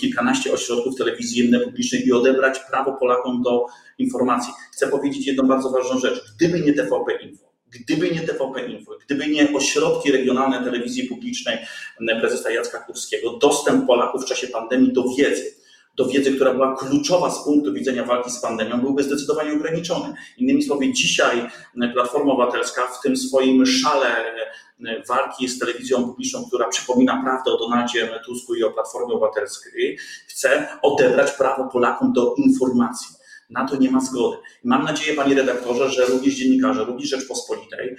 kilkanaście 0.00 0.52
ośrodków 0.52 0.96
telewizji 0.96 1.52
publicznej 1.64 2.06
i 2.06 2.12
odebrać 2.12 2.58
prawo 2.70 2.92
Polakom 2.92 3.42
do 3.42 3.66
informacji. 3.98 4.52
Chcę 4.72 4.88
powiedzieć 4.88 5.26
jedną 5.26 5.48
bardzo 5.48 5.70
ważną 5.70 5.98
rzecz. 5.98 6.34
Gdyby 6.36 6.60
nie 6.60 6.72
TVP 6.72 7.12
Info, 7.22 7.52
Gdyby 7.70 8.10
nie 8.10 8.20
TVP 8.20 8.66
Info, 8.66 8.92
gdyby 9.06 9.26
nie 9.26 9.54
ośrodki 9.54 10.12
regionalne 10.12 10.64
telewizji 10.64 11.08
publicznej 11.08 11.58
prezesa 12.20 12.50
Jacka 12.50 12.78
Kurskiego, 12.78 13.38
dostęp 13.38 13.86
Polaków 13.86 14.22
w 14.22 14.28
czasie 14.28 14.48
pandemii 14.48 14.92
do 14.92 15.04
wiedzy, 15.18 15.54
do 15.96 16.06
wiedzy, 16.06 16.34
która 16.34 16.54
była 16.54 16.76
kluczowa 16.76 17.30
z 17.30 17.44
punktu 17.44 17.72
widzenia 17.72 18.04
walki 18.04 18.30
z 18.30 18.40
pandemią, 18.40 18.80
byłby 18.80 19.02
zdecydowanie 19.02 19.52
ograniczony. 19.52 20.14
Innymi 20.38 20.62
słowy, 20.62 20.92
dzisiaj 20.92 21.48
Platforma 21.94 22.32
Obywatelska 22.32 22.86
w 22.86 23.02
tym 23.02 23.16
swoim 23.16 23.66
szale 23.66 24.34
walki 25.08 25.48
z 25.48 25.58
telewizją 25.58 26.04
publiczną, 26.04 26.44
która 26.44 26.68
przypomina 26.68 27.22
prawdę 27.22 27.50
o 27.50 27.58
Donaldzie 27.58 28.20
Tusku 28.26 28.54
i 28.54 28.62
o 28.62 28.70
Platformie 28.70 29.14
Obywatelskiej, 29.14 29.98
chce 30.26 30.66
odebrać 30.82 31.30
prawo 31.30 31.68
Polakom 31.68 32.12
do 32.12 32.34
informacji. 32.34 33.06
Na 33.50 33.68
to 33.68 33.76
nie 33.76 33.90
ma 33.90 34.00
zgody. 34.00 34.36
Mam 34.64 34.84
nadzieję, 34.84 35.16
panie 35.16 35.34
redaktorze, 35.34 35.90
że 35.90 36.06
również 36.06 36.34
dziennikarze, 36.34 36.84
również 36.84 37.08
Rzeczpospolitej 37.08 37.96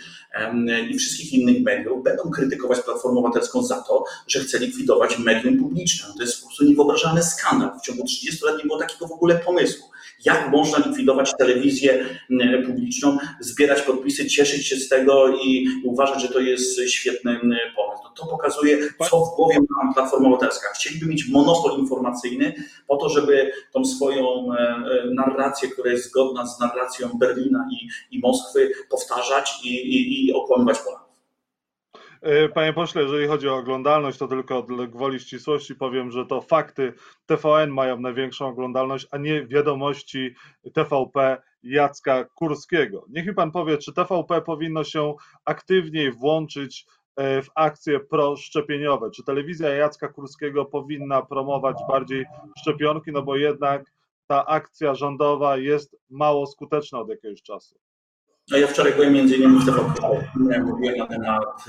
i 0.89 0.97
wszystkich 0.97 1.33
innych 1.33 1.63
mediów 1.63 2.03
będą 2.03 2.29
krytykować 2.29 2.79
Platformę 2.79 3.19
Obywatelską 3.19 3.63
za 3.63 3.81
to, 3.81 4.03
że 4.27 4.39
chce 4.39 4.59
likwidować 4.59 5.19
medium 5.19 5.57
publiczne. 5.57 6.13
To 6.17 6.23
jest 6.23 6.41
po 6.41 6.47
prostu 6.47 6.65
niewyobrażalny 6.65 7.23
skandal. 7.23 7.79
W 7.79 7.81
ciągu 7.81 8.03
30 8.03 8.45
lat 8.45 8.57
nie 8.57 8.63
było 8.63 8.79
takiego 8.79 9.07
w 9.07 9.11
ogóle 9.11 9.35
pomysłu 9.35 9.92
jak 10.25 10.51
można 10.51 10.77
likwidować 10.77 11.31
telewizję 11.37 12.05
publiczną, 12.65 13.17
zbierać 13.39 13.81
podpisy, 13.81 14.25
cieszyć 14.25 14.67
się 14.67 14.75
z 14.75 14.89
tego 14.89 15.27
i 15.45 15.67
uważać, 15.83 16.21
że 16.21 16.27
to 16.27 16.39
jest 16.39 16.81
świetny 16.89 17.39
pomysł. 17.75 18.03
No 18.03 18.09
to 18.15 18.25
pokazuje, 18.25 18.77
co 19.09 19.25
w 19.25 19.35
głowie 19.35 19.57
ma 19.69 19.93
Platforma 19.93 20.27
Obywatelska. 20.27 20.67
Chcieliby 20.75 21.05
mieć 21.05 21.29
monopol 21.29 21.79
informacyjny 21.79 22.53
po 22.87 22.97
to, 22.97 23.09
żeby 23.09 23.51
tą 23.71 23.85
swoją 23.85 24.53
e, 24.53 24.57
e, 24.57 24.83
narrację, 25.13 25.69
która 25.69 25.91
jest 25.91 26.09
zgodna 26.09 26.47
z 26.47 26.59
narracją 26.59 27.09
Berlina 27.19 27.67
i, 27.71 27.87
i 28.15 28.19
Moskwy, 28.19 28.71
powtarzać 28.89 29.59
i, 29.63 29.69
i, 29.69 30.27
i 30.27 30.33
okłamywać 30.33 30.79
Polaków. 30.79 31.02
E, 32.23 32.49
panie 32.49 32.73
pośle, 32.73 33.01
jeżeli 33.01 33.27
chodzi 33.27 33.49
o 33.49 33.55
oglądalność, 33.55 34.17
to 34.17 34.27
tylko 34.27 34.61
dla 34.61 34.87
gwoli 34.87 35.19
ścisłości 35.19 35.75
powiem, 35.75 36.11
że 36.11 36.25
to 36.25 36.41
fakty 36.41 36.93
TVN 37.25 37.69
mają 37.69 37.99
największą 37.99 38.47
oglądalność, 38.47 39.07
a 39.11 39.17
nie 39.17 39.47
wiadomości 39.47 40.35
TVP 40.73 41.41
Jacka 41.63 42.23
Kurskiego. 42.23 43.05
Niech 43.09 43.25
mi 43.25 43.33
pan 43.33 43.51
powie, 43.51 43.77
czy 43.77 43.93
TVP 43.93 44.41
powinno 44.41 44.83
się 44.83 45.15
aktywniej 45.45 46.11
włączyć 46.11 46.85
e, 47.15 47.41
w 47.41 47.49
akcje 47.55 47.99
proszczepieniowe? 47.99 49.11
Czy 49.11 49.23
telewizja 49.23 49.69
Jacka 49.69 50.07
Kurskiego 50.07 50.65
powinna 50.65 51.21
promować 51.21 51.77
bardziej 51.89 52.25
szczepionki? 52.59 53.11
No 53.11 53.21
bo 53.21 53.35
jednak 53.35 53.91
ta 54.27 54.45
akcja 54.45 54.95
rządowa 54.95 55.57
jest 55.57 55.97
mało 56.09 56.47
skuteczna 56.47 56.99
od 56.99 57.09
jakiegoś 57.09 57.41
czasu. 57.41 57.75
No 58.51 58.57
ja 58.57 58.67
wczoraj 58.67 58.93
byłem 58.93 59.13
między 59.13 59.35
innymi 59.35 59.59
w 59.59 59.65
TVP, 59.65 60.01
mówiłem 60.63 60.97
na 60.97 61.07
temat 61.07 61.63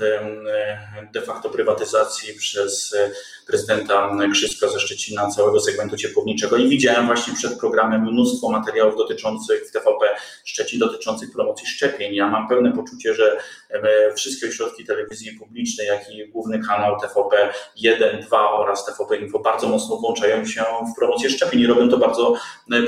de 1.13 1.21
facto 1.21 1.49
prywatyzacji 1.49 2.33
przez 2.33 2.93
e, 2.93 3.11
prezydenta 3.47 4.11
Krzyska 4.31 4.67
ze 4.67 4.79
Szczecina 4.79 5.27
całego 5.27 5.59
segmentu 5.59 5.97
ciepłowniczego 5.97 6.57
i 6.57 6.69
widziałem 6.69 7.05
właśnie 7.05 7.33
przed 7.33 7.59
programem 7.59 8.01
mnóstwo 8.01 8.49
materiałów 8.49 8.97
dotyczących 8.97 9.67
w 9.69 9.71
TVP 9.71 10.05
Szczecin, 10.45 10.79
dotyczących 10.79 11.31
promocji 11.31 11.67
szczepień. 11.67 12.15
Ja 12.15 12.27
mam 12.27 12.47
pełne 12.47 12.71
poczucie, 12.71 13.13
że 13.13 13.37
wszystkie 14.15 14.47
ośrodki 14.47 14.85
telewizji 14.85 15.31
publicznej, 15.31 15.87
jak 15.87 16.09
i 16.09 16.27
główny 16.29 16.59
kanał 16.59 16.99
TVP 16.99 17.53
1, 17.75 18.21
2 18.21 18.51
oraz 18.51 18.85
TVP 18.85 19.17
Info 19.17 19.39
bardzo 19.39 19.69
mocno 19.69 19.97
włączają 19.97 20.45
się 20.45 20.63
w 20.93 20.99
promocję 20.99 21.29
szczepień 21.29 21.59
i 21.59 21.67
robią 21.67 21.89
to 21.89 21.97
bardzo 21.97 22.35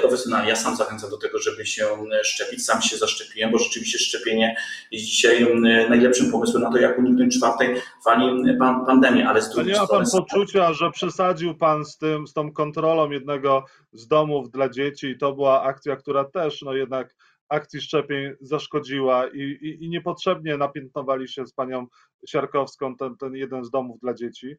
profesjonalnie. 0.02 0.50
Ja 0.50 0.56
sam 0.56 0.76
zachęcam 0.76 1.10
do 1.10 1.18
tego, 1.18 1.40
żeby 1.40 1.66
się 1.66 1.88
szczepić, 2.24 2.66
sam 2.66 2.82
się 2.82 2.98
zaszczepiłem, 2.98 3.52
bo 3.52 3.58
rzeczywiście 3.58 3.77
szczepienie 3.86 4.56
jest 4.92 5.06
dzisiaj 5.06 5.48
najlepszym 5.90 6.32
pomysłem 6.32 6.64
na 6.64 6.72
to, 6.72 6.78
jak 6.78 7.00
uniknąć 7.00 7.38
czwartej 7.38 7.76
fali 8.04 8.44
pandemii, 8.86 9.24
ale 9.24 9.42
z 9.42 9.50
drugiej 9.50 9.76
strony... 9.76 9.90
Nie 9.90 10.00
ma 10.00 10.06
pan 10.12 10.22
poczucia, 10.22 10.74
że 10.74 10.92
przesadził 10.92 11.56
pan 11.56 11.86
z 11.86 11.98
tym, 11.98 12.28
z 12.28 12.34
tą 12.34 12.52
kontrolą 12.52 13.12
jednego 13.12 13.66
z 13.94 14.08
domów 14.08 14.52
dla 14.52 14.70
dzieci 14.70 15.08
i 15.08 15.18
to 15.18 15.34
była 15.34 15.64
akcja, 15.64 15.96
która 15.96 16.26
też 16.26 16.62
no 16.62 16.74
jednak 16.74 17.16
akcji 17.50 17.82
szczepień 17.82 18.34
zaszkodziła 18.42 19.28
i, 19.28 19.42
i, 19.42 19.86
i 19.86 19.90
niepotrzebnie 19.90 20.58
napiętnowali 20.58 21.28
się 21.28 21.48
z 21.48 21.54
panią 21.54 21.88
Siarkowską 22.28 22.96
ten, 22.96 23.18
ten 23.18 23.36
jeden 23.36 23.66
z 23.66 23.70
domów 23.70 24.00
dla 24.00 24.14
dzieci? 24.14 24.56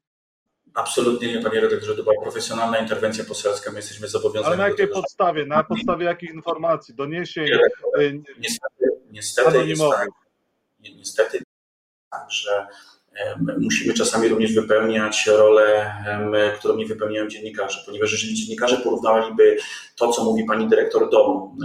Absolutnie 0.74 1.34
nie, 1.34 1.42
panie 1.42 1.60
redaktorze, 1.60 1.96
to 1.96 2.02
była 2.02 2.22
profesjonalna 2.22 2.78
interwencja 2.78 3.24
poselska, 3.24 3.70
my 3.70 3.76
jesteśmy 3.78 4.08
zobowiązani. 4.08 4.46
Ale 4.46 4.56
na 4.56 4.68
jakiej 4.68 4.88
podstawie? 4.88 5.46
Na 5.46 5.64
podstawie 5.64 6.04
jakich 6.04 6.34
informacji? 6.34 6.94
Doniesień? 6.94 7.46
Y, 8.00 8.22
niestety, 8.38 8.84
niestety 9.10 9.66
jest 9.66 9.82
tak, 9.82 10.08
niestety 10.96 11.42
tak, 12.10 12.30
że 12.30 12.66
musimy 13.58 13.94
czasami 13.94 14.28
również 14.28 14.54
wypełniać 14.54 15.26
rolę, 15.26 15.94
którą 16.58 16.76
nie 16.76 16.86
wypełniają 16.86 17.28
dziennikarze, 17.28 17.82
ponieważ 17.86 18.12
jeżeli 18.12 18.34
dziennikarze 18.34 18.76
porównaliby 18.76 19.56
to, 19.96 20.12
co 20.12 20.24
mówi 20.24 20.44
pani 20.44 20.68
dyrektor 20.68 21.10
domu, 21.10 21.56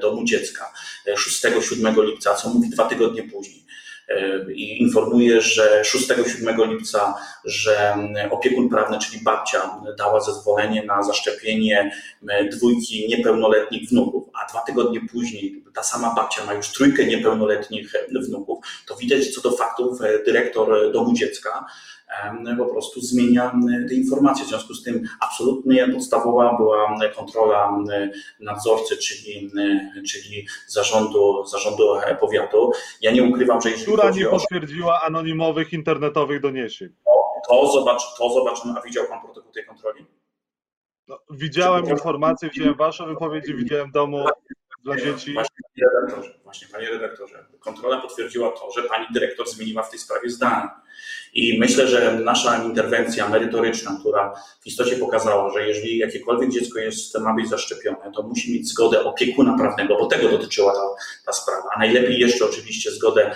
domu 0.00 0.24
dziecka 0.24 0.72
6-7 1.44 2.04
lipca, 2.04 2.34
co 2.34 2.48
mówi 2.48 2.70
dwa 2.70 2.84
tygodnie 2.84 3.22
później, 3.22 3.66
i 4.54 4.82
informuje, 4.82 5.40
że 5.40 5.82
6-7 5.82 6.68
lipca, 6.68 7.14
że 7.44 7.96
opiekun 8.30 8.68
prawny, 8.68 8.98
czyli 8.98 9.24
babcia, 9.24 9.80
dała 9.98 10.20
zezwolenie 10.20 10.84
na 10.84 11.02
zaszczepienie 11.02 11.90
dwójki 12.52 13.08
niepełnoletnich 13.08 13.88
wnuków, 13.88 14.25
a 14.46 14.50
dwa 14.50 14.60
tygodnie 14.60 15.00
później 15.12 15.64
ta 15.74 15.82
sama 15.82 16.14
babcia 16.14 16.44
ma 16.44 16.54
już 16.54 16.72
trójkę 16.72 17.06
niepełnoletnich 17.06 17.92
wnuków, 18.26 18.64
to 18.86 18.96
widać 18.96 19.34
co 19.34 19.40
do 19.40 19.56
faktów 19.56 19.98
dyrektor 20.26 20.92
domu 20.92 21.14
dziecka 21.14 21.66
po 22.58 22.66
prostu 22.66 23.00
zmienia 23.00 23.52
te 23.88 23.94
informacje. 23.94 24.44
W 24.44 24.48
związku 24.48 24.74
z 24.74 24.82
tym 24.82 25.08
absolutnie 25.20 25.88
podstawowa 25.88 26.56
była 26.56 26.98
kontrola 27.16 27.78
nadzorcy, 28.40 28.96
czyli, 28.96 29.50
czyli 30.08 30.46
zarządu, 30.66 31.44
zarządu 31.46 31.84
powiatu. 32.20 32.72
Ja 33.00 33.12
nie 33.12 33.22
ukrywam, 33.22 33.60
że 33.60 33.70
jeśli 33.70 33.86
Która 33.86 34.10
nie 34.10 34.26
potwierdziła 34.26 34.94
o... 34.94 35.04
anonimowych 35.04 35.72
internetowych 35.72 36.40
doniesień. 36.40 36.88
To, 37.48 37.72
zobacz, 37.72 38.02
to 38.18 38.30
zobaczymy, 38.30 38.74
a 38.78 38.82
widział 38.82 39.04
Pan 39.06 39.20
protokół 39.20 39.52
tej 39.52 39.66
kontroli? 39.66 40.06
No, 41.08 41.18
widziałem 41.30 41.88
informacje, 41.88 42.50
widziałem 42.50 42.74
Wasze 42.74 43.06
wypowiedzi, 43.06 43.54
widziałem 43.54 43.90
domu 43.90 44.24
dla 44.84 44.96
dzieci. 44.96 45.32
Właśnie, 45.32 45.56
panie 45.74 45.88
redaktorze, 45.94 46.38
właśnie, 46.44 46.68
panie 46.72 46.90
redaktorze, 46.90 47.46
kontrola 47.60 48.00
potwierdziła 48.00 48.52
to, 48.52 48.70
że 48.70 48.82
pani 48.82 49.06
dyrektor 49.12 49.48
zmieniła 49.48 49.82
w 49.82 49.90
tej 49.90 49.98
sprawie 49.98 50.30
zdanie. 50.30 50.68
I 51.34 51.58
myślę, 51.58 51.88
że 51.88 52.20
nasza 52.24 52.64
interwencja 52.64 53.28
merytoryczna, 53.28 53.96
która 54.00 54.34
w 54.62 54.66
istocie 54.66 54.96
pokazała, 54.96 55.52
że 55.52 55.68
jeżeli 55.68 55.98
jakiekolwiek 55.98 56.50
dziecko 56.50 56.78
jest, 56.78 57.18
ma 57.18 57.34
być 57.34 57.48
zaszczepione, 57.48 58.12
to 58.14 58.22
musi 58.22 58.54
mieć 58.54 58.68
zgodę 58.68 59.04
opiekuna 59.04 59.56
prawnego, 59.58 59.96
bo 59.98 60.06
tego 60.06 60.28
dotyczyła 60.28 60.72
ta, 60.72 60.80
ta 61.26 61.32
sprawa, 61.32 61.68
a 61.74 61.78
najlepiej 61.78 62.18
jeszcze 62.18 62.44
oczywiście 62.44 62.90
zgodę 62.90 63.34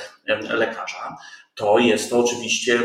lekarza 0.51 1.17
to 1.61 1.79
jest 1.79 2.11
to 2.11 2.19
oczywiście 2.19 2.81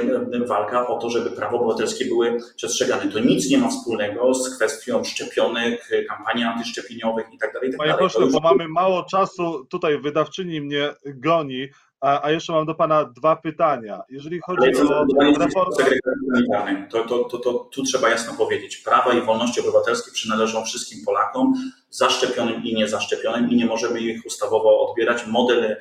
walka 0.48 0.88
o 0.88 0.98
to, 0.98 1.10
żeby 1.10 1.32
prawo 1.32 1.58
obywatelskie 1.58 2.06
były 2.06 2.38
przestrzegane. 2.56 3.12
To 3.12 3.20
nic 3.20 3.50
nie 3.50 3.58
ma 3.58 3.70
wspólnego 3.70 4.34
z 4.34 4.56
kwestią 4.56 5.04
szczepionek, 5.04 5.90
kampanii 6.10 6.44
antyszczepieniowych 6.44 7.26
itd. 7.32 7.54
Tak 7.54 7.64
itd. 7.64 7.78
Tak 7.78 7.88
Panie 7.88 8.00
pośle, 8.00 8.28
bo 8.28 8.40
mamy 8.40 8.68
mało 8.68 9.04
czasu, 9.04 9.66
tutaj 9.70 10.02
wydawczyni 10.02 10.62
mnie 10.62 10.94
goni, 11.06 11.68
A, 12.02 12.26
a 12.26 12.32
jeszcze 12.32 12.54
mam 12.54 12.66
do 12.66 12.76
Pana 12.76 13.06
dwa 13.06 13.36
pytania. 13.36 14.02
Jeżeli 14.10 14.40
chodzi 14.46 14.62
o 14.62 15.06
reformę... 15.40 16.88
to, 16.90 17.04
to, 17.04 17.24
to, 17.24 17.38
to 17.38 17.54
tu 17.54 17.84
trzeba 17.84 18.10
jasno 18.10 18.34
powiedzieć. 18.34 18.78
Prawa 18.78 19.14
i 19.14 19.22
wolności 19.22 19.62
obywatelskie 19.62 20.12
przynależą 20.12 20.66
wszystkim 20.66 21.06
Polakom, 21.06 21.54
zaszczepionym 21.90 22.64
i 22.64 22.76
niezaszczepionym 22.76 23.52
i 23.52 23.56
nie 23.56 23.66
możemy 23.66 24.00
ich 24.00 24.26
ustawowo 24.26 24.90
odbierać. 24.90 25.28
Model 25.28 25.78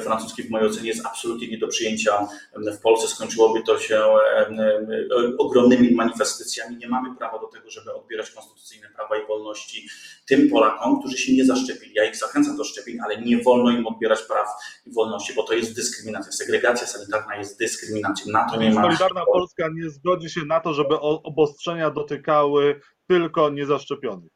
francuski 0.00 0.42
w 0.42 0.50
mojej 0.50 0.68
ocenie 0.68 0.88
jest 0.88 1.06
absolutnie 1.06 1.48
nie 1.48 1.58
do 1.58 1.68
przyjęcia 1.68 2.28
w 2.56 2.80
Polsce. 2.80 3.08
Skończyłoby 3.08 3.62
to 3.62 3.78
się 3.78 4.02
ogromnymi 5.38 5.94
manifestacjami. 5.94 6.76
Nie 6.76 6.88
mamy 6.88 7.16
prawa 7.16 7.38
do 7.38 7.46
tego, 7.46 7.70
żeby 7.70 7.94
odbierać 7.94 8.30
konstytucyjne 8.30 8.88
prawa 8.96 9.16
i 9.16 9.26
wolności 9.26 9.88
tym 10.28 10.50
Polakom, 10.50 11.00
którzy 11.00 11.18
się 11.18 11.32
nie 11.32 11.44
zaszczepili. 11.44 11.94
Ja 11.94 12.04
ich 12.04 12.16
zachęcam 12.16 12.56
do 12.56 12.64
szczepień, 12.64 12.98
ale 13.04 13.22
nie 13.22 13.42
wolno 13.42 13.70
im 13.70 13.86
odbierać 13.86 14.22
praw 14.22 14.46
wolności, 14.94 15.34
bo 15.34 15.42
to 15.42 15.54
jest 15.54 15.76
dyskryminacja. 15.76 16.32
Segregacja 16.32 16.86
sanitarna 16.86 17.36
jest 17.36 17.58
dyskryminacją. 17.58 18.32
Na 18.32 18.50
to 18.50 18.56
nie 18.56 18.70
ma. 18.70 18.82
Solidarna 18.82 19.24
Polska 19.24 19.68
nie 19.74 19.90
zgodzi 19.90 20.30
się 20.30 20.40
na 20.44 20.60
to, 20.60 20.74
żeby 20.74 21.00
obostrzenia 21.00 21.90
dotykały 21.90 22.80
tylko 23.08 23.50
niezaszczepionych. 23.50 24.30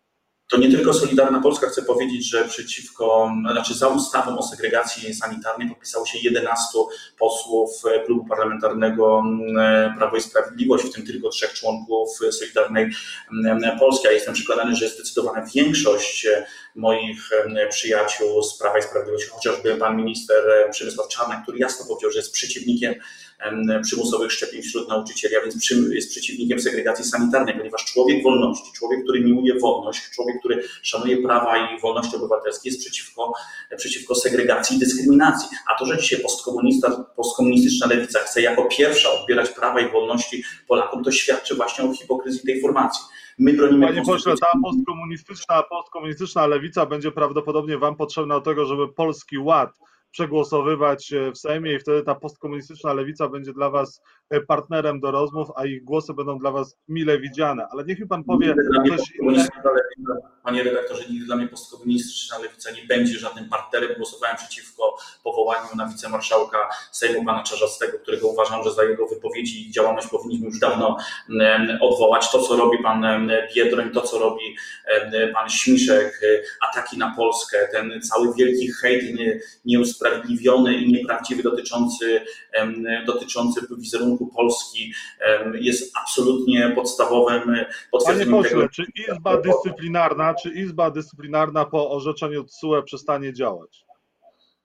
To 0.51 0.57
nie 0.57 0.71
tylko 0.71 0.95
Solidarna 0.95 1.41
Polska 1.41 1.67
chce 1.69 1.83
powiedzieć, 1.83 2.31
że 2.31 2.49
przeciwko, 2.49 3.31
znaczy 3.53 3.75
za 3.75 3.89
ustawą 3.89 4.39
o 4.39 4.43
segregacji 4.43 5.15
sanitarnej 5.15 5.69
podpisało 5.69 6.07
się 6.07 6.19
11 6.23 6.79
posłów 7.19 7.71
klubu 8.07 8.29
parlamentarnego 8.29 9.23
mm, 9.25 9.99
Prawo 9.99 10.17
i 10.17 10.21
Sprawiedliwość, 10.21 10.85
w 10.85 10.93
tym 10.93 11.07
tylko 11.07 11.29
trzech 11.29 11.53
członków 11.53 12.09
Solidarnej 12.31 12.91
mm, 13.33 13.79
Polski. 13.79 14.07
Ja 14.07 14.13
jestem 14.13 14.35
przekonany, 14.35 14.77
że 14.77 14.89
zdecydowana 14.89 15.47
większość 15.55 16.27
moich 16.75 17.33
mm, 17.33 17.69
przyjaciół 17.69 18.43
z 18.43 18.59
Prawa 18.59 18.79
i 18.79 18.83
Sprawiedliwości, 18.83 19.31
chociażby 19.31 19.77
pan 19.77 19.97
minister 19.97 20.45
Przemysław 20.71 21.09
Czarnek, 21.09 21.39
który 21.43 21.59
jasno 21.59 21.87
powiedział, 21.87 22.11
że 22.11 22.19
jest 22.19 22.33
przeciwnikiem 22.33 22.93
em, 22.93 23.01
przymusowych 23.83 24.33
szczepień 24.33 24.63
wśród 24.63 24.89
nauczycieli, 24.89 25.37
a 25.37 25.41
więc 25.41 25.59
przy- 25.61 25.95
jest 25.95 26.11
przeciwnikiem 26.11 26.61
segregacji 26.61 27.05
sanitarnej, 27.05 27.55
ponieważ 27.59 27.85
człowiek 27.85 28.23
wolności, 28.23 28.73
człowiek, 28.73 29.03
który 29.05 29.21
miłuje 29.21 29.59
wolność, 29.61 30.11
człowiek, 30.15 30.39
który 30.41 30.63
szanuje 30.83 31.23
prawa 31.23 31.57
i 31.77 31.81
wolności 31.81 32.17
obywatelskie, 32.17 32.69
jest 32.69 32.81
przeciwko, 32.81 33.33
przeciwko 33.77 34.15
segregacji 34.15 34.77
i 34.77 34.81
dyskryminacji. 34.81 35.49
A 35.75 35.79
to, 35.79 35.87
że 35.87 35.99
dzisiaj 35.99 36.21
postkomunista, 36.21 36.91
postkomunistyczna 37.17 37.87
lewica 37.87 38.19
chce 38.21 38.43
jako 38.43 38.65
pierwsza 38.65 39.11
odbierać 39.13 39.51
prawa 39.51 39.81
i 39.81 39.91
wolności 39.93 40.45
Polakom, 40.69 41.05
to 41.05 41.11
świadczy 41.13 41.55
właśnie 41.55 41.85
o 41.85 41.93
hipokryzji 41.95 42.41
tej 42.47 42.61
formacji. 42.61 43.05
My 43.39 43.53
bronimy 43.53 43.87
Panie 43.87 44.03
pośle, 44.03 44.35
ta 44.41 44.47
postkomunistyczna, 44.63 45.63
postkomunistyczna 45.63 46.47
lewica 46.47 46.87
będzie 46.87 47.13
prawdopodobnie 47.13 47.79
Wam 47.79 47.97
potrzebna 47.97 48.35
do 48.35 48.41
tego, 48.41 48.65
żeby 48.65 48.89
Polski 48.89 49.39
Ład 49.39 49.71
przegłosowywać 50.15 51.13
e, 51.13 51.33
w 51.33 51.39
Sejmie 51.39 51.75
i 51.75 51.79
wtedy 51.79 52.03
ta 52.03 52.15
postkomunistyczna 52.15 52.93
lewica 52.93 53.29
będzie 53.29 53.53
dla 53.53 53.71
Was 53.71 54.01
e, 54.31 54.41
partnerem 54.41 55.01
do 55.01 55.11
rozmów, 55.11 55.49
a 55.57 55.67
ich 55.67 55.85
głosy 55.85 56.15
będą 56.15 56.39
dla 56.39 56.51
Was 56.51 56.77
mile 56.89 57.19
widziane. 57.19 57.67
Ale 57.71 57.85
niech 57.85 58.01
mi 58.01 58.07
Pan 58.07 58.25
powie 58.25 58.47
Nigdy 58.47 58.97
coś 58.97 59.11
innego. 59.21 59.43
Panie 60.45 60.63
redaktorze, 60.63 61.05
nigdy 61.11 61.27
dla 61.27 61.37
mnie 61.37 61.49
postkomunistyczna 61.49 62.39
lewica 62.39 62.71
nie 62.71 62.83
będzie 62.89 63.19
żadnym 63.19 63.49
partnerem. 63.49 63.91
Głosowałem 63.97 64.37
przeciwko 64.37 64.97
powołaniu 65.25 65.69
na 65.77 65.87
wicemarszałka 65.89 66.59
Sejmu 66.93 67.25
pana 67.25 67.43
Czarzastego, 67.43 67.99
którego 67.99 68.29
uważam, 68.29 68.65
że 68.65 68.73
za 68.73 68.85
jego 68.85 69.07
wypowiedzi 69.07 69.69
i 69.69 69.71
działalność 69.71 70.09
powinniśmy 70.09 70.47
już 70.47 70.59
dawno 70.59 70.97
odwołać. 71.81 72.31
To, 72.33 72.43
co 72.43 72.57
robi 72.57 72.79
pan 72.83 73.31
Biedroń, 73.55 73.91
to, 73.91 74.01
co 74.01 74.19
robi 74.19 74.57
pan 75.33 75.51
Śmiszek, 75.51 76.21
e, 76.23 76.43
ataki 76.71 76.99
na 76.99 77.15
Polskę, 77.17 77.69
ten 77.73 78.01
cały 78.03 78.35
wielki 78.35 78.73
hejt 78.73 79.15
nie- 79.19 79.41
nieusprawiedliwiony 79.65 80.04
i 80.75 80.93
nieprawdziwy 80.93 81.43
dotyczący, 81.43 82.21
dotyczący 83.07 83.61
wizerunku 83.79 84.27
Polski 84.27 84.95
jest 85.55 85.97
absolutnie 86.03 86.73
podstawowym 86.75 87.43
Panie 87.43 87.67
potwierdzeniem 87.91 88.43
tego, 88.43 88.43
pośle, 88.43 88.69
czy 88.69 88.85
Izba 89.13 89.41
Dyscyplinarna, 89.41 90.35
czy 90.35 90.51
Izba 90.51 90.91
Dyscyplinarna 90.91 91.65
po 91.65 91.91
orzeczeniu 91.91 92.45
TSUE 92.45 92.83
przestanie 92.83 93.33
działać? 93.33 93.84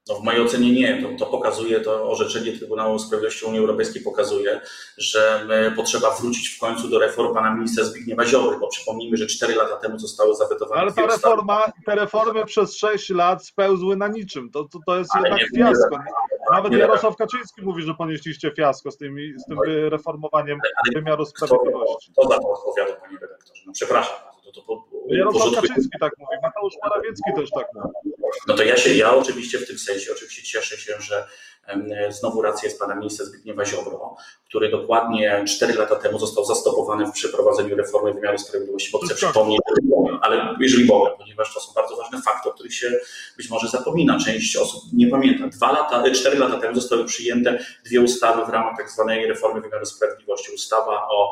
No 0.07 0.15
w 0.15 0.23
mojej 0.23 0.41
ocenie 0.41 0.71
nie. 0.71 1.01
To, 1.17 1.25
to 1.25 1.31
pokazuje, 1.31 1.79
to 1.81 2.09
orzeczenie 2.11 2.51
Trybunału 2.57 2.99
Sprawiedliwości 2.99 3.45
Unii 3.45 3.59
Europejskiej 3.59 4.01
pokazuje, 4.03 4.61
że 4.97 5.45
e, 5.49 5.71
potrzeba 5.71 6.15
wrócić 6.15 6.47
w 6.49 6.59
końcu 6.59 6.87
do 6.89 6.99
reform 6.99 7.33
pana 7.33 7.53
ministra 7.55 7.83
Zbigniewa 7.83 8.25
Ziobry, 8.25 8.57
bo 8.59 8.67
przypomnijmy, 8.67 9.17
że 9.17 9.25
cztery 9.27 9.55
lata 9.55 9.77
temu 9.77 9.99
zostały 9.99 10.35
zawetowane 10.35 10.81
Ale 10.81 10.91
ta 10.93 11.05
reforma, 11.05 11.71
te 11.85 11.95
reformy 11.95 12.45
przez 12.45 12.77
6 12.77 13.09
lat 13.09 13.45
spełzły 13.45 13.95
na 13.97 14.07
niczym. 14.07 14.49
To, 14.51 14.63
to, 14.63 14.79
to 14.85 14.97
jest 14.97 15.11
Ale 15.15 15.29
jednak 15.29 15.51
nie- 15.51 15.59
fiasko. 15.59 15.97
Nawet 16.51 16.71
nie- 16.71 16.77
Jarosław 16.77 17.15
Kaczyński 17.15 17.61
mówi, 17.61 17.83
że 17.83 17.93
ponieśliście 17.93 18.51
fiasko 18.57 18.91
z, 18.91 18.97
tymi, 18.97 19.33
z 19.39 19.45
tym 19.45 19.57
reformowaniem 19.89 20.59
Ale 20.85 21.01
wymiaru 21.01 21.25
kto, 21.25 21.47
sprawiedliwości. 21.47 22.11
kto 22.11 22.27
za 22.29 22.39
to 22.39 22.49
odpowiada, 22.49 22.93
panie 23.01 23.17
redaktorze? 23.21 23.61
No 23.67 23.73
przepraszam. 23.73 24.15
To, 24.55 24.61
to, 24.61 24.67
to, 24.67 25.15
Jarosław 25.15 25.43
porządkuj- 25.43 25.67
Kaczyński 25.67 25.99
tak 25.99 26.13
mówi, 26.17 26.31
Mateusz 26.43 26.73
Morawiecki 26.83 27.31
też 27.35 27.49
tak 27.51 27.67
mówi. 27.73 27.89
No 28.47 28.53
to 28.53 28.63
ja 28.63 28.77
się, 28.77 28.93
ja 28.93 29.15
oczywiście 29.15 29.57
w 29.57 29.67
tym 29.67 29.79
sensie, 29.79 30.11
oczywiście 30.11 30.43
cieszę 30.43 30.77
się, 30.77 30.93
że 30.99 31.27
znowu 32.09 32.41
racja 32.41 32.67
jest 32.67 32.79
pana 32.79 32.95
ministra 32.95 33.25
Zbigniewa 33.25 33.65
Ziobro, 33.65 34.15
który 34.49 34.69
dokładnie 34.71 35.43
4 35.47 35.73
lata 35.73 35.95
temu 35.95 36.19
został 36.19 36.45
zastopowany 36.45 37.05
w 37.05 37.11
przeprowadzeniu 37.11 37.75
reformy 37.75 38.13
wymiaru 38.13 38.37
sprawiedliwości, 38.37 38.91
bo 38.91 38.99
chcę 38.99 39.15
przypomnieć, 39.15 39.59
ale 40.21 40.55
jeżeli 40.59 40.85
mogę, 40.85 41.11
ponieważ 41.17 41.53
to 41.53 41.59
są 41.59 41.73
bardzo 41.73 41.95
ważne 41.95 42.21
fakty, 42.21 42.49
o 42.49 42.53
których 42.53 42.73
się 42.75 42.91
być 43.37 43.49
może 43.49 43.67
zapomina, 43.67 44.17
część 44.25 44.55
osób 44.57 44.83
nie 44.93 45.07
pamięta. 45.07 45.47
Dwa 45.47 45.71
lata, 45.71 46.03
e, 46.03 46.11
cztery 46.11 46.39
lata 46.39 46.57
temu 46.59 46.75
zostały 46.75 47.05
przyjęte 47.05 47.59
dwie 47.85 48.01
ustawy 48.01 48.45
w 48.45 48.49
ramach 48.49 48.77
tak 48.77 48.89
zwanej 48.91 49.27
reformy 49.27 49.61
wymiaru 49.61 49.85
sprawiedliwości. 49.85 50.51
Ustawa 50.55 51.07
o 51.09 51.31